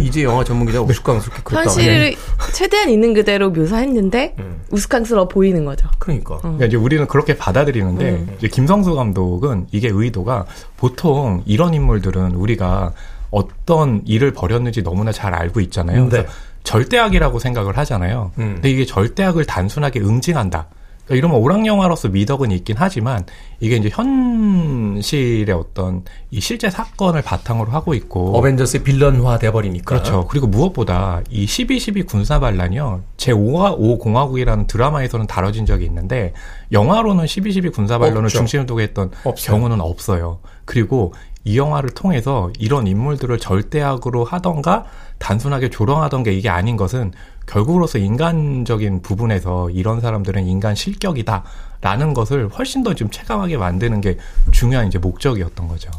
이제 0.00 0.22
영화 0.22 0.44
전문 0.44 0.68
기자가 0.68 0.84
우스꽝스럽게 0.84 1.42
그랬다. 1.42 1.64
현실을 1.70 2.14
최대한 2.54 2.90
있는 2.90 3.12
그대로 3.12 3.50
묘사했는데 3.50 4.36
음. 4.38 4.60
우스꽝스러워 4.70 5.26
보이는 5.26 5.64
거죠. 5.64 5.88
그러니까. 5.98 6.38
그러니까 6.38 6.66
이제 6.66 6.76
우리는 6.76 7.08
그렇게 7.08 7.36
받아들이는데 7.36 8.36
이제 8.38 8.46
김성수 8.46 8.94
감독은 8.94 9.66
이게 9.72 9.88
의도가 9.92 10.46
보통 10.76 11.42
이런 11.44 11.74
인물들은 11.74 12.36
우리가 12.36 12.92
어떤 13.30 14.02
일을 14.06 14.32
벌였는지 14.32 14.82
너무나 14.82 15.12
잘 15.12 15.34
알고 15.34 15.60
있잖아요. 15.60 16.04
네. 16.04 16.08
그래서 16.10 16.28
절대악이라고 16.64 17.38
생각을 17.38 17.78
하잖아요. 17.78 18.32
음. 18.38 18.54
근데 18.54 18.70
이게 18.70 18.84
절대악을 18.84 19.44
단순하게 19.46 20.00
응징한다. 20.00 20.68
그러니까 21.10 21.14
이러면 21.16 21.40
오락 21.40 21.66
영화로서 21.66 22.08
미덕은 22.08 22.52
있긴 22.52 22.76
하지만 22.78 23.24
이게 23.58 23.76
이제 23.76 23.90
현실의 23.92 25.52
어떤 25.54 26.04
이 26.30 26.40
실제 26.40 26.70
사건을 26.70 27.22
바탕으로 27.22 27.72
하고 27.72 27.94
있고 27.94 28.36
어벤져스의 28.38 28.84
빌런화 28.84 29.38
돼버리니까. 29.38 29.84
그렇죠. 29.84 30.26
그리고 30.28 30.46
무엇보다 30.46 31.22
이 31.28 31.46
12.12 31.46 32.06
군사 32.06 32.38
반란이요. 32.38 33.02
제5화 33.16 33.78
5공화국이라는 33.78 34.68
드라마에서는 34.68 35.26
다뤄진 35.26 35.66
적이 35.66 35.86
있는데 35.86 36.32
영화로는 36.70 37.24
12.12 37.24 37.72
군사 37.74 37.98
반란을 37.98 38.26
없죠. 38.26 38.38
중심을 38.38 38.66
두고 38.66 38.80
했던 38.80 39.10
없어요. 39.24 39.56
경우는 39.56 39.80
없어요. 39.80 40.38
그리고 40.64 41.12
이 41.44 41.56
영화를 41.56 41.90
통해서 41.90 42.50
이런 42.58 42.86
인물들을 42.86 43.38
절대악으로 43.38 44.24
하던가 44.24 44.84
단순하게 45.18 45.70
조롱하던 45.70 46.22
게 46.22 46.32
이게 46.32 46.48
아닌 46.48 46.76
것은 46.76 47.12
결국으로서 47.46 47.98
인간적인 47.98 49.02
부분에서 49.02 49.70
이런 49.70 50.00
사람들은 50.00 50.46
인간 50.46 50.74
실격이다 50.74 51.44
라는 51.80 52.12
것을 52.14 52.48
훨씬 52.48 52.82
더 52.82 52.92
좀 52.94 53.10
체감하게 53.10 53.56
만드는 53.56 54.00
게 54.02 54.18
중요한 54.50 54.86
이제 54.86 54.98
목적이었던 54.98 55.66
거죠. 55.68 55.90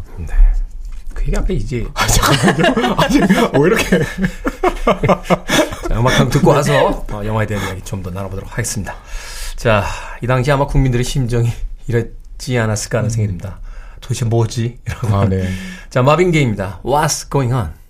그 1.14 1.24
얘기 1.26 1.36
아까 1.38 1.54
이제 1.54 1.86
뭐 3.54 3.68
이렇게 3.68 4.00
자, 5.88 6.00
음악 6.00 6.20
한 6.20 6.30
듣고 6.30 6.52
와서 6.52 7.04
어, 7.12 7.26
영화에 7.26 7.46
대한 7.46 7.66
이야기 7.66 7.82
좀 7.82 8.02
더 8.02 8.10
나눠보도록 8.10 8.52
하겠습니다. 8.52 8.96
자, 9.56 9.86
이 10.22 10.28
당시 10.28 10.52
아마 10.52 10.66
국민들의 10.66 11.04
심정이 11.04 11.50
이랬지 11.88 12.58
않았을까 12.58 13.00
하는 13.00 13.10
생각이 13.10 13.28
듭니다. 13.28 13.60
도대체 14.02 14.26
뭐지? 14.26 14.80
이러고. 14.86 15.16
아, 15.16 15.30
네. 15.30 15.48
자, 15.90 16.02
마빈 16.02 16.32
게이입니다. 16.32 16.82
What's 16.84 17.32
Going 17.32 17.54
On? 17.54 17.82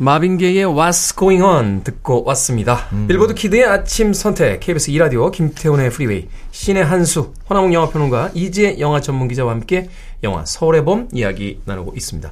마빈 0.00 0.38
게이의 0.38 0.64
What's 0.66 1.18
Going 1.18 1.42
On 1.42 1.82
듣고 1.82 2.22
왔습니다. 2.24 2.88
빌보드 3.08 3.34
Kid의 3.34 3.64
아침 3.64 4.12
선택, 4.12 4.60
KBS 4.60 4.92
2라디오, 4.92 5.32
김태훈의 5.32 5.90
프리웨이, 5.90 6.28
씨네한수, 6.52 7.34
허남웅 7.50 7.74
영화평론가, 7.74 8.30
이지혜 8.32 8.76
영화 8.78 9.00
전문기자와 9.00 9.50
함께 9.50 9.88
영화 10.22 10.44
서울의 10.44 10.84
봄 10.84 11.08
이야기 11.12 11.60
나누고 11.64 11.94
있습니다. 11.96 12.30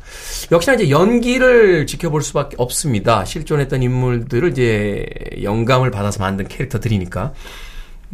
역시나 0.52 0.74
이제 0.74 0.90
연기를 0.90 1.88
지켜볼 1.88 2.22
수밖에 2.22 2.54
없습니다. 2.58 3.24
실존했던 3.24 3.82
인물들을 3.82 4.52
이제 4.52 5.06
영감을 5.42 5.90
받아서 5.90 6.20
만든 6.20 6.46
캐릭터들이니까. 6.46 7.32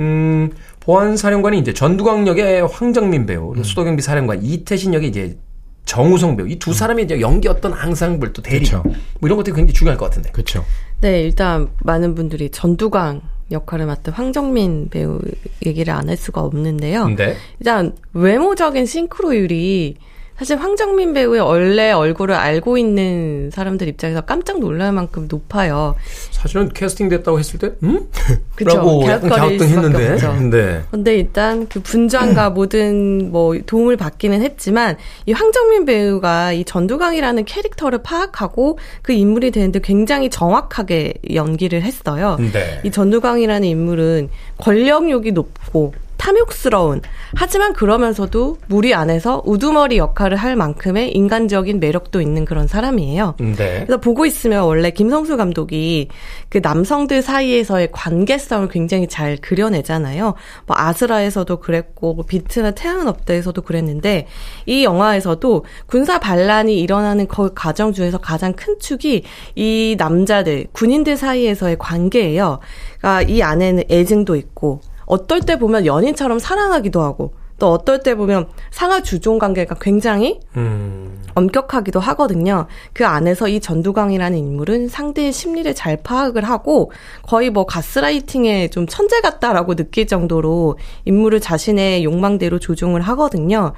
음, 0.01 0.51
보안사령관이 0.81 1.59
이제 1.59 1.73
전두광 1.73 2.27
역의 2.27 2.67
황정민 2.67 3.27
배우, 3.27 3.49
그리고 3.49 3.65
수도경비 3.65 4.03
사령관 4.03 4.43
이태신 4.43 4.95
역의 4.95 5.09
이제 5.09 5.39
정우성 5.85 6.37
배우 6.37 6.49
이 6.49 6.59
두 6.59 6.73
사람의 6.73 7.05
이제 7.05 7.21
연기 7.21 7.49
어떤 7.49 7.73
앙상블 7.75 8.33
또 8.33 8.41
대리 8.43 8.61
그쵸. 8.65 8.83
뭐 8.85 8.95
이런 9.25 9.37
것들이 9.37 9.55
굉장히 9.55 9.73
중요할 9.75 9.99
것 9.99 10.07
같은데. 10.07 10.31
그렇죠. 10.31 10.65
네, 11.01 11.23
일단 11.23 11.69
많은 11.81 12.15
분들이 12.15 12.51
전두광 12.51 13.21
역할을 13.51 13.87
맡은 13.87 14.13
황정민 14.13 14.89
배우 14.91 15.21
얘기를 15.67 15.93
안 15.93 16.09
할 16.09 16.17
수가 16.17 16.41
없는데요. 16.43 17.05
근데 17.05 17.37
일단 17.61 17.95
외모적인 18.15 18.87
싱크로율이 18.87 19.97
사실 20.43 20.57
황정민 20.57 21.13
배우의 21.13 21.41
원래 21.41 21.93
얼굴을 21.93 22.35
알고 22.35 22.77
있는 22.77 23.53
사람들 23.53 23.87
입장에서 23.87 24.23
깜짝 24.23 24.59
놀랄 24.59 24.91
만큼 24.91 25.29
높아요. 25.31 25.95
사실은 26.33 26.69
캐스팅 26.71 27.09
됐다고 27.09 27.39
했을 27.39 27.61
때, 27.61 27.71
음? 27.85 28.09
그쵸. 28.57 29.03
약간 29.07 29.31
갸웃거릴. 29.31 29.69
수밖에 29.69 30.09
없죠. 30.15 30.35
근데 30.37 30.83
근데 30.91 31.15
일단 31.15 31.69
그 31.69 31.79
분장과 31.79 32.51
모든 32.59 33.31
뭐 33.31 33.57
도움을 33.65 33.97
받기는 33.97 34.43
했지만 34.43 34.97
이 35.27 35.33
황정민 35.33 35.85
배우가 35.85 36.53
이 36.53 36.65
전두광이라는 36.65 37.45
캐릭터를 37.45 38.03
파악하고 38.03 38.81
그 39.03 39.13
인물이 39.13 39.53
되는데 39.53 39.79
굉장히 39.81 40.29
정확하게 40.29 41.15
연기를 41.33 41.83
했어요. 41.83 42.37
네. 42.41 42.81
이 42.83 42.91
전두광이라는 42.91 43.69
인물은 43.69 44.29
권력욕이 44.59 45.31
높고 45.31 45.95
탐욕스러운 46.23 47.01
하지만 47.35 47.73
그러면서도 47.73 48.59
무리 48.69 48.95
안에서 48.95 49.43
우두머리 49.45 49.99
역할을 49.99 50.37
할 50.37 50.55
만큼의 50.55 51.11
인간적인 51.17 51.81
매력도 51.81 52.21
있는 52.21 52.45
그런 52.45 52.69
사람이에요. 52.69 53.35
네. 53.41 53.55
그래서 53.57 53.99
보고 54.01 54.25
있으면 54.25 54.63
원래 54.63 54.91
김성수 54.91 55.37
감독이 55.37 56.09
그 56.49 56.61
남성들 56.63 57.23
사이에서의 57.23 57.89
관계성을 57.91 58.69
굉장히 58.69 59.09
잘 59.09 59.37
그려내잖아요. 59.37 60.35
뭐 60.67 60.77
아스라에서도 60.79 61.57
그랬고 61.57 62.15
뭐 62.15 62.25
비트나 62.25 62.71
태양은 62.71 63.09
없다에서도 63.09 63.61
그랬는데 63.63 64.29
이 64.67 64.85
영화에서도 64.85 65.65
군사 65.87 66.21
반란이 66.21 66.79
일어나는 66.79 67.27
그 67.27 67.53
과정 67.53 67.93
중에서 67.93 68.19
가장 68.19 68.53
큰 68.53 68.79
축이 68.79 69.25
이 69.57 69.97
남자들 69.99 70.67
군인들 70.71 71.17
사이에서의 71.17 71.79
관계예요. 71.81 72.61
그러니까 72.99 73.23
이 73.23 73.43
안에는 73.43 73.85
애증도 73.91 74.37
있고 74.37 74.81
어떨 75.07 75.41
때 75.41 75.59
보면 75.59 75.87
연인처럼 75.87 76.39
사랑하기도 76.39 77.01
하고 77.01 77.33
또 77.63 77.71
어떨 77.71 78.03
때 78.03 78.17
보면 78.17 78.49
상하 78.73 79.03
주종 79.03 79.39
관계가 79.39 79.77
굉장히 79.81 80.41
음. 80.57 81.23
엄격하기도 81.35 82.01
하거든요. 82.01 82.67
그 82.93 83.07
안에서 83.07 83.47
이 83.47 83.61
전두광이라는 83.61 84.37
인물은 84.37 84.89
상대의 84.89 85.33
심리를 85.33 85.73
잘 85.77 85.97
파악을 85.97 86.43
하고 86.43 86.91
거의 87.23 87.51
뭐 87.51 87.65
가스라이팅의 87.65 88.71
좀 88.71 88.89
천재 88.89 89.21
같다라고 89.21 89.77
느낄 89.77 90.09
정도로 90.09 90.77
인물을 91.05 91.39
자신의 91.39 92.03
욕망대로 92.03 92.59
조종을 92.59 93.01
하거든요. 93.03 93.75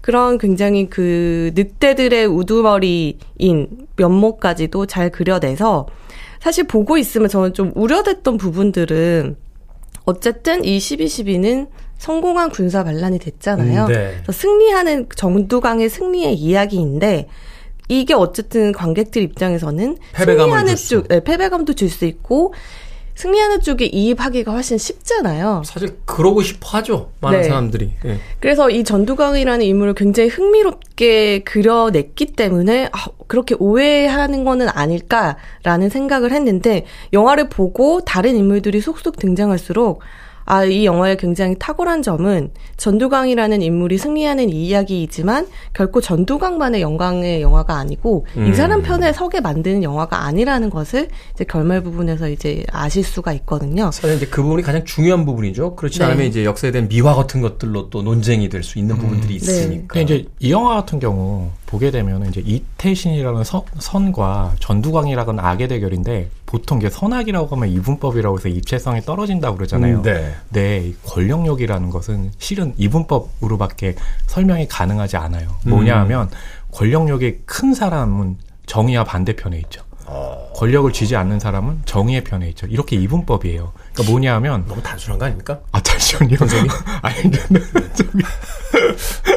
그런 0.00 0.38
굉장히 0.38 0.90
그 0.90 1.52
늑대들의 1.54 2.26
우두머리인 2.26 3.86
면모까지도 3.94 4.86
잘 4.86 5.10
그려내서 5.10 5.86
사실 6.40 6.66
보고 6.66 6.98
있으면 6.98 7.28
저는 7.28 7.54
좀 7.54 7.70
우려됐던 7.76 8.36
부분들은 8.36 9.36
어쨌든 10.08 10.64
이 10.64 10.78
12.12는 10.78 11.68
성공한 11.98 12.48
군사 12.48 12.82
반란이 12.82 13.18
됐잖아요. 13.18 13.84
음, 13.84 13.92
네. 13.92 14.22
승리하는 14.32 15.08
정두광의 15.14 15.90
승리의 15.90 16.34
이야기인데 16.34 17.28
이게 17.88 18.14
어쨌든 18.14 18.72
관객들 18.72 19.20
입장에서는 19.20 19.98
패배감을 20.14 20.50
승리하는. 20.50 20.88
쪽, 20.88 21.08
네, 21.08 21.22
패배감도 21.22 21.74
줄 21.74 21.90
수 21.90 22.06
있고 22.06 22.54
승리하는 23.18 23.62
쪽에 23.62 23.86
이입하기가 23.86 24.52
훨씬 24.52 24.78
쉽잖아요. 24.78 25.62
사실 25.64 25.96
그러고 26.04 26.40
싶어 26.40 26.78
하죠. 26.78 27.10
많은 27.20 27.40
네. 27.40 27.48
사람들이. 27.48 27.94
예. 28.04 28.20
그래서 28.38 28.70
이 28.70 28.84
전두광이라는 28.84 29.66
인물을 29.66 29.94
굉장히 29.94 30.28
흥미롭게 30.28 31.40
그려냈기 31.40 32.26
때문에 32.26 32.88
아, 32.92 33.06
그렇게 33.26 33.56
오해하는 33.58 34.44
거는 34.44 34.68
아닐까라는 34.68 35.88
생각을 35.90 36.30
했는데 36.30 36.86
영화를 37.12 37.48
보고 37.48 38.02
다른 38.04 38.36
인물들이 38.36 38.80
속속 38.80 39.16
등장할수록 39.16 40.00
아, 40.50 40.64
이 40.64 40.86
영화의 40.86 41.18
굉장히 41.18 41.56
탁월한 41.58 42.00
점은 42.02 42.50
전두광이라는 42.78 43.60
인물이 43.60 43.98
승리하는 43.98 44.48
이 44.48 44.68
이야기이지만 44.68 45.46
결코 45.74 46.00
전두광만의 46.00 46.80
영광의 46.80 47.42
영화가 47.42 47.74
아니고 47.76 48.24
이 48.48 48.54
사람 48.54 48.80
편에 48.80 49.12
서게 49.12 49.42
만드는 49.42 49.82
영화가 49.82 50.24
아니라는 50.24 50.70
것을 50.70 51.08
이제 51.34 51.44
결말 51.44 51.82
부분에서 51.82 52.30
이제 52.30 52.64
아실 52.72 53.04
수가 53.04 53.34
있거든요. 53.34 53.90
사실 53.92 54.16
이제 54.16 54.26
그 54.26 54.42
부분이 54.42 54.62
가장 54.62 54.86
중요한 54.86 55.26
부분이죠. 55.26 55.76
그렇지 55.76 55.98
네. 55.98 56.06
않으면 56.06 56.26
이제 56.26 56.46
역사에 56.46 56.70
대한 56.70 56.88
미화 56.88 57.14
같은 57.14 57.42
것들로 57.42 57.90
또 57.90 58.00
논쟁이 58.02 58.48
될 58.48 58.62
수 58.62 58.78
있는 58.78 58.96
부분들이 58.96 59.34
있으니까. 59.36 59.84
근데 59.88 60.02
이제 60.02 60.28
이 60.40 60.50
영화 60.50 60.76
같은 60.76 60.98
경우 60.98 61.50
보게 61.68 61.90
되면 61.90 62.26
이제 62.26 62.42
이태신이라는 62.44 63.44
선, 63.44 63.60
선과 63.78 64.54
전두광이라는 64.58 65.38
악의 65.38 65.68
대결인데 65.68 66.30
보통 66.46 66.78
이게 66.78 66.88
선악이라고 66.88 67.54
하면 67.54 67.68
이분법이라고 67.68 68.38
해서 68.38 68.48
입체성이 68.48 69.02
떨어진다고 69.02 69.58
그러잖아요. 69.58 69.98
음, 69.98 70.02
네. 70.02 70.34
네, 70.48 70.78
이 70.78 70.96
권력욕이라는 71.04 71.90
것은 71.90 72.32
실은 72.38 72.72
이분법으로밖에 72.78 73.96
설명이 74.26 74.66
가능하지 74.66 75.18
않아요. 75.18 75.56
음. 75.66 75.70
뭐냐 75.70 76.00
하면 76.00 76.30
권력욕이 76.72 77.40
큰 77.44 77.74
사람은 77.74 78.38
정의와 78.64 79.04
반대편에 79.04 79.58
있죠. 79.58 79.82
어. 80.06 80.50
권력을 80.54 80.90
쥐지 80.90 81.16
않는 81.16 81.38
사람은 81.38 81.82
정의의 81.84 82.24
편에 82.24 82.48
있죠. 82.48 82.66
이렇게 82.66 82.96
이분법이에요. 82.96 83.72
그러니까 83.92 84.10
뭐냐 84.10 84.34
하면 84.36 84.64
너무 84.66 84.82
단순한 84.82 85.18
거 85.18 85.26
아닙니까? 85.26 85.60
아 85.70 85.80
잠시만요. 85.82 86.36
아니 87.02 87.22
근데 87.22 87.60
저기 87.94 88.22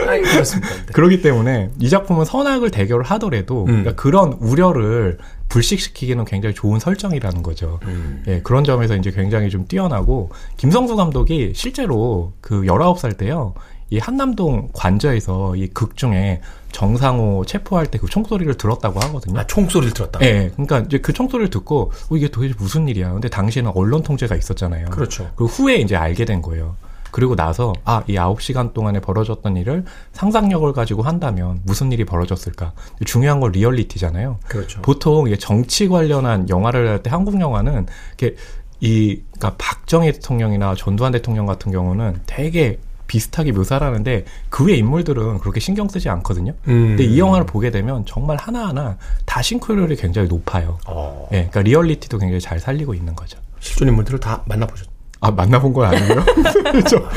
아이, 0.07 0.21
그렇습니다. 0.21 0.69
네. 0.69 0.85
그렇기 0.93 1.21
때문에 1.21 1.69
이 1.79 1.89
작품은 1.89 2.25
선악을 2.25 2.71
대결을 2.71 3.03
하더라도 3.05 3.61
음. 3.61 3.65
그러니까 3.67 3.95
그런 3.95 4.33
우려를 4.33 5.17
불식시키기는 5.49 6.23
굉장히 6.25 6.55
좋은 6.55 6.79
설정이라는 6.79 7.43
거죠. 7.43 7.79
음. 7.83 8.23
예, 8.27 8.41
그런 8.41 8.63
점에서 8.63 8.95
이제 8.95 9.11
굉장히 9.11 9.49
좀 9.49 9.65
뛰어나고 9.67 10.29
김성수 10.57 10.95
감독이 10.95 11.51
실제로 11.55 12.31
그 12.41 12.61
19살 12.61 13.17
때요. 13.17 13.53
이 13.89 13.97
한남동 13.97 14.69
관저에서 14.73 15.55
이 15.57 15.67
극 15.73 15.97
중에 15.97 16.39
정상호 16.71 17.43
체포할 17.45 17.87
때 17.87 17.97
그 17.99 18.07
총소리를 18.07 18.53
들었다고 18.55 19.01
하거든요. 19.01 19.37
아, 19.41 19.45
총소리를 19.45 19.93
들었다. 19.93 20.19
예, 20.21 20.49
그러니까 20.53 20.79
이제 20.79 20.97
그 20.99 21.11
총소리를 21.11 21.49
듣고 21.49 21.91
어, 22.09 22.15
이게 22.15 22.29
도대체 22.29 22.53
무슨 22.57 22.87
일이야. 22.87 23.11
근데 23.11 23.27
당시에는 23.27 23.71
언론 23.75 24.01
통제가 24.01 24.37
있었잖아요. 24.37 24.85
그렇죠. 24.91 25.29
그 25.35 25.43
후에 25.43 25.75
이제 25.75 25.97
알게 25.97 26.23
된 26.23 26.41
거예요. 26.41 26.77
그리고 27.11 27.35
나서 27.35 27.73
아, 27.83 28.03
이 28.07 28.15
9시간 28.15 28.73
동안에 28.73 28.99
벌어졌던 29.01 29.57
일을 29.57 29.83
상상력을 30.13 30.71
가지고 30.73 31.03
한다면 31.03 31.59
무슨 31.63 31.91
일이 31.91 32.05
벌어졌을까? 32.05 32.73
중요한 33.05 33.39
건 33.39 33.51
리얼리티잖아요. 33.51 34.39
그렇죠. 34.47 34.81
보통 34.81 35.27
이게 35.27 35.37
정치 35.37 35.87
관련한 35.87 36.47
영화를 36.49 36.87
할 36.87 37.01
때 37.03 37.09
한국 37.09 37.39
영화는 37.39 37.87
이렇게 38.17 38.35
이 38.79 39.21
그러니까 39.37 39.55
박정희 39.57 40.11
대통령이나 40.13 40.75
전두환 40.75 41.11
대통령 41.11 41.45
같은 41.45 41.71
경우는 41.71 42.21
되게 42.25 42.79
비슷하게 43.07 43.51
묘사를 43.51 43.85
하는데 43.85 44.23
그 44.49 44.63
외 44.65 44.75
인물들은 44.77 45.39
그렇게 45.39 45.59
신경 45.59 45.89
쓰지 45.89 46.07
않거든요. 46.09 46.53
음. 46.67 46.89
근데 46.95 47.03
이 47.03 47.19
영화를 47.19 47.45
보게 47.45 47.69
되면 47.71 48.05
정말 48.05 48.37
하나하나 48.37 48.97
다 49.25 49.41
싱크로율이 49.41 49.97
굉장히 49.97 50.27
높아요. 50.29 50.77
어. 50.87 51.27
예, 51.33 51.37
그러니까 51.49 51.61
리얼리티도 51.63 52.19
굉장히 52.19 52.39
잘 52.39 52.59
살리고 52.59 52.93
있는 52.93 53.13
거죠. 53.15 53.37
실존 53.59 53.89
인물들을 53.89 54.19
다 54.19 54.43
만나보셨. 54.45 54.87
아 55.21 55.29
만나본 55.29 55.71
건 55.71 55.85
아니고요. 55.85 56.25
그렇죠. 56.71 57.07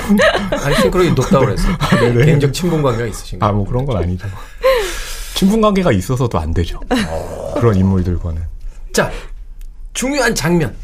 아니, 0.62 0.74
싱크로이 0.76 1.12
높다고 1.12 1.46
그랬어. 1.46 1.66
네네. 1.98 2.24
개인적 2.26 2.52
친분 2.52 2.82
관계가 2.82 3.07
있으신가? 3.07 3.46
아뭐 3.46 3.64
그런 3.66 3.86
건 3.86 3.96
아니죠. 3.96 4.28
친분 5.34 5.61
관계가 5.62 5.90
있어서도 5.90 6.38
안 6.38 6.52
되죠. 6.52 6.78
그런 7.57 7.74
인물들과는. 7.76 8.42
자, 8.92 9.11
중요한 9.94 10.34
장면. 10.34 10.74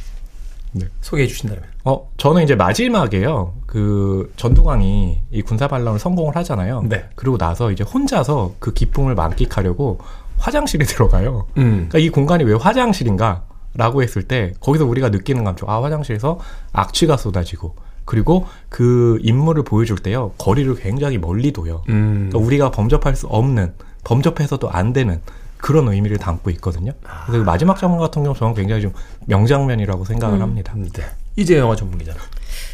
네. 0.72 0.86
소개해 1.02 1.28
주신다면. 1.28 1.62
어, 1.84 2.08
저는 2.16 2.42
이제 2.42 2.54
마지막에요. 2.54 3.54
그 3.66 4.32
전두광이 4.36 5.20
이 5.30 5.42
군사 5.42 5.68
반란을 5.68 5.98
성공을 5.98 6.34
하잖아요. 6.36 6.84
네. 6.88 7.04
그리고 7.16 7.36
나서 7.36 7.70
이제 7.70 7.84
혼자서 7.84 8.54
그 8.58 8.72
기쁨을 8.72 9.14
만끽하려고 9.14 9.98
화장실에 10.38 10.84
들어가요. 10.86 11.46
음. 11.58 11.86
그러니까 11.88 11.98
이 11.98 12.08
공간이 12.08 12.44
왜 12.44 12.54
화장실인가? 12.54 13.42
라고 13.74 14.02
했을 14.02 14.22
때 14.22 14.52
거기서 14.60 14.84
우리가 14.84 15.10
느끼는 15.10 15.44
감정 15.44 15.70
아 15.70 15.82
화장실에서 15.82 16.40
악취가 16.72 17.16
쏟아지고 17.16 17.76
그리고 18.04 18.46
그 18.68 19.18
인물을 19.22 19.62
보여줄 19.62 19.98
때요 19.98 20.32
거리를 20.38 20.74
굉장히 20.76 21.18
멀리 21.18 21.52
둬요 21.52 21.82
음. 21.88 22.28
그러니까 22.30 22.38
우리가 22.38 22.70
범접할 22.72 23.14
수 23.14 23.26
없는 23.28 23.72
범접해서도 24.02 24.70
안 24.70 24.92
되는 24.92 25.20
그런 25.58 25.86
의미를 25.88 26.18
담고 26.18 26.50
있거든요 26.50 26.92
그래서 27.26 27.44
그 27.44 27.44
마지막 27.44 27.78
장면 27.78 28.00
같은 28.00 28.24
경우 28.24 28.34
저는 28.34 28.54
굉장히 28.54 28.82
좀 28.82 28.92
명장면이라고 29.26 30.04
생각을 30.04 30.40
합니다 30.40 30.72
네. 30.76 30.88
이제 31.36 31.58
영화 31.58 31.74
전문 31.74 31.98
기자. 31.98 32.12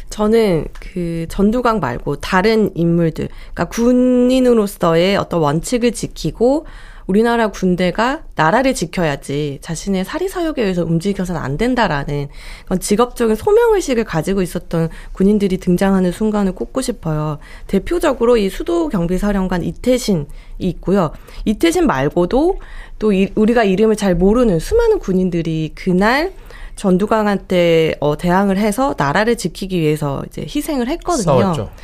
저는 0.09 0.65
그 0.79 1.25
전두광 1.29 1.79
말고 1.79 2.17
다른 2.17 2.71
인물들, 2.75 3.29
그러니까 3.53 3.65
군인으로서의 3.65 5.17
어떤 5.17 5.41
원칙을 5.41 5.91
지키고 5.91 6.65
우리나라 7.07 7.47
군대가 7.47 8.23
나라를 8.35 8.73
지켜야지 8.73 9.59
자신의 9.61 10.03
사리사욕에 10.03 10.61
의해서 10.61 10.83
움직여서는 10.83 11.39
안 11.41 11.57
된다라는 11.57 12.27
그런 12.65 12.79
직업적인 12.81 13.35
소명의식을 13.37 14.03
가지고 14.03 14.41
있었던 14.41 14.89
군인들이 15.13 15.57
등장하는 15.57 16.11
순간을 16.11 16.53
꼽고 16.53 16.81
싶어요. 16.81 17.39
대표적으로 17.67 18.35
이 18.35 18.49
수도 18.49 18.89
경비사령관 18.89 19.63
이태신이 19.63 20.25
있고요. 20.59 21.11
이태신 21.45 21.87
말고도 21.87 22.59
또 22.99 23.13
이- 23.13 23.31
우리가 23.35 23.63
이름을 23.63 23.95
잘 23.95 24.13
모르는 24.15 24.59
수많은 24.59 24.99
군인들이 24.99 25.71
그날 25.75 26.33
전두광한테 26.75 27.95
어, 28.01 28.17
대항을 28.17 28.57
해서 28.57 28.93
나라를 28.97 29.35
지키기 29.37 29.79
위해서 29.79 30.23
이제 30.27 30.41
희생을 30.43 30.87
했거든요. 30.89 31.23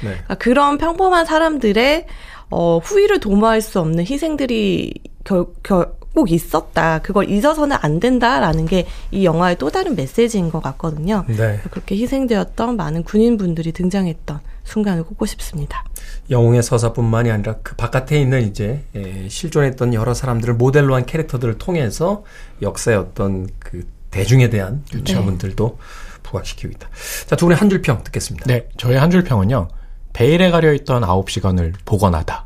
네. 0.02 0.10
그러니까 0.10 0.36
그런 0.36 0.78
평범한 0.78 1.26
사람들의 1.26 2.06
어, 2.52 2.78
후위를 2.78 3.20
도모할 3.20 3.62
수 3.62 3.80
없는 3.80 4.06
희생들이 4.06 4.94
결, 5.24 5.46
결, 5.64 5.94
꼭 6.14 6.30
있었다. 6.32 7.00
그걸 7.00 7.28
잊어서는 7.30 7.76
안 7.82 8.00
된다라는 8.00 8.66
게 8.68 8.86
이 9.12 9.26
영화의 9.26 9.58
또 9.58 9.70
다른 9.72 9.96
메시지인 9.96 10.52
것 10.52 10.62
같거든요. 10.62 11.24
네. 11.28 11.60
그렇게 11.72 11.96
희생되었던 11.96 12.76
많은 12.76 13.04
군인분들이 13.04 13.72
등장했던 13.72 14.40
순간을 14.64 15.04
꼽고 15.04 15.26
싶습니다. 15.26 15.84
영웅의 16.30 16.62
서사뿐만이 16.64 17.32
아니라 17.32 17.56
그 17.64 17.76
바깥에 17.76 18.20
있는 18.22 18.44
이제 18.48 18.84
예, 18.96 19.28
실존했던 19.28 19.94
여러 19.96 20.14
사람들을 20.14 20.54
모델로 20.56 20.94
한 20.96 21.06
캐릭터들을 21.06 21.58
통해서 21.58 22.24
역사의 22.62 22.98
어떤 22.98 23.48
그 23.60 23.86
대중에 24.12 24.50
대한 24.50 24.84
부분들도 25.06 25.78
부각시키고 26.24 26.72
있다. 26.74 26.90
자, 27.26 27.36
두 27.36 27.46
분의 27.46 27.58
한 27.58 27.70
줄 27.70 27.82
평 27.82 28.04
듣겠습니다. 28.04 28.46
네, 28.48 28.68
저의 28.78 29.00
한 29.00 29.10
줄 29.10 29.24
평은요. 29.24 29.68
베일에 30.14 30.52
가려 30.52 30.72
있던 30.74 31.02
9시간을 31.04 31.74
복원하다. 31.86 32.46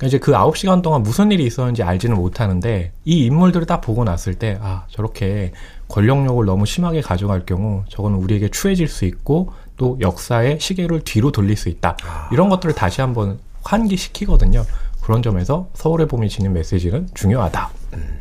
그러니까 0.00 0.06
이제 0.06 0.18
그 0.18 0.32
9시간 0.32 0.80
동안 0.80 1.02
무슨 1.02 1.30
일이 1.30 1.44
있었는지 1.44 1.82
알지는 1.82 2.16
못하는데 2.16 2.92
이 3.04 3.26
인물들을 3.26 3.66
딱 3.66 3.82
보고 3.82 4.02
났을 4.02 4.34
때 4.34 4.58
아, 4.62 4.84
저렇게 4.88 5.52
권력욕을 5.88 6.46
너무 6.46 6.64
심하게 6.64 7.02
가져갈 7.02 7.44
경우 7.44 7.84
저거는 7.90 8.16
우리에게 8.16 8.48
추해질 8.48 8.88
수 8.88 9.04
있고 9.04 9.52
또 9.76 9.98
역사의 10.00 10.58
시계를 10.58 11.02
뒤로 11.04 11.30
돌릴 11.30 11.56
수 11.56 11.68
있다. 11.68 11.98
이런 12.32 12.48
것들을 12.48 12.74
다시 12.74 13.02
한번 13.02 13.38
환기시키거든요. 13.62 14.64
그런 15.02 15.22
점에서 15.22 15.68
서울의 15.74 16.08
봄이 16.08 16.30
지닌 16.30 16.54
메시지는 16.54 17.08
중요하다. 17.12 17.70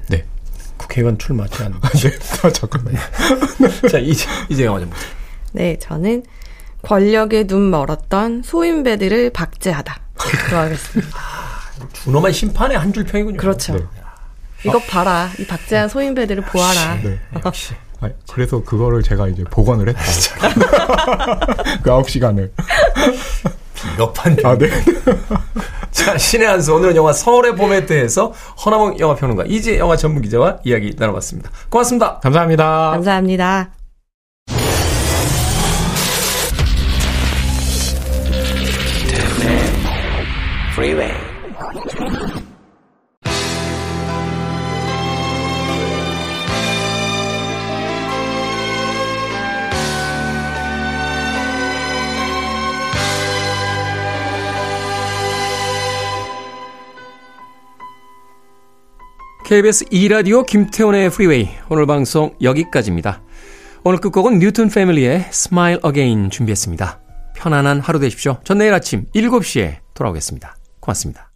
네. 0.10 0.26
국회의원 0.76 1.18
출마하지 1.18 1.64
않는. 1.64 1.80
네. 1.96 2.12
아, 2.44 2.52
잠깐만요. 2.52 2.98
자, 3.90 4.00
이제, 4.00 4.26
이제 4.50 4.66
영화 4.66 4.80
전문. 4.80 4.98
네, 5.54 5.78
저는 5.80 6.24
권력에 6.82 7.48
눈 7.48 7.70
멀었던 7.70 8.44
소인배들을 8.44 9.30
박제하다. 9.32 10.02
들어가겠습니다. 10.48 11.29
준엄한 12.10 12.32
심판의 12.32 12.78
한 12.78 12.92
줄 12.92 13.04
평이군요. 13.04 13.38
그렇죠. 13.38 13.74
네. 13.78 13.84
이것 14.66 14.80
봐라. 14.88 15.30
이 15.38 15.46
박제한 15.46 15.88
소인배들을 15.90 16.44
보아라. 16.44 16.96
네. 17.04 17.20
역시. 17.46 17.76
아, 18.02 18.10
그래서 18.34 18.64
그거를 18.64 19.04
제가 19.04 19.28
이제 19.28 19.44
복원을 19.44 19.90
했다. 19.90 20.02
그 21.84 21.90
9시간을. 21.90 22.50
비겁한 23.76 24.36
아, 24.44 24.58
네. 24.58 24.70
자, 25.92 26.18
신의 26.18 26.48
한 26.48 26.62
수. 26.62 26.74
오늘은 26.74 26.96
영화 26.96 27.14
서울의 27.14 27.56
봄에 27.56 27.86
대해서 27.86 28.34
허나몽 28.66 28.98
영화평론가 29.00 29.44
이제 29.48 29.78
영화 29.78 29.96
전문 29.96 30.22
기자와 30.24 30.58
이야기 30.66 30.96
나눠봤습니다. 30.98 31.52
고맙습니다. 31.70 32.20
감사합니다. 32.20 32.66
감사합니다. 32.92 33.70
Freeway. 40.74 41.29
KBS 59.50 59.86
2라디오 59.86 60.46
김태훈의 60.46 61.10
프리웨이. 61.10 61.50
오늘 61.72 61.88
방송 61.88 62.36
여기까지입니다. 62.40 63.24
오늘 63.84 64.00
끝곡은 64.00 64.38
뉴튼 64.38 64.70
패밀리의 64.70 65.26
Smile 65.30 65.80
Again 65.84 66.30
준비했습니다. 66.30 67.00
편안한 67.36 67.80
하루 67.80 67.98
되십시오. 67.98 68.38
전 68.44 68.60
내일 68.60 68.76
아침 68.76 69.08
7시에 69.16 69.78
돌아오겠습니다. 69.96 70.56
고맙습니다. 70.80 71.29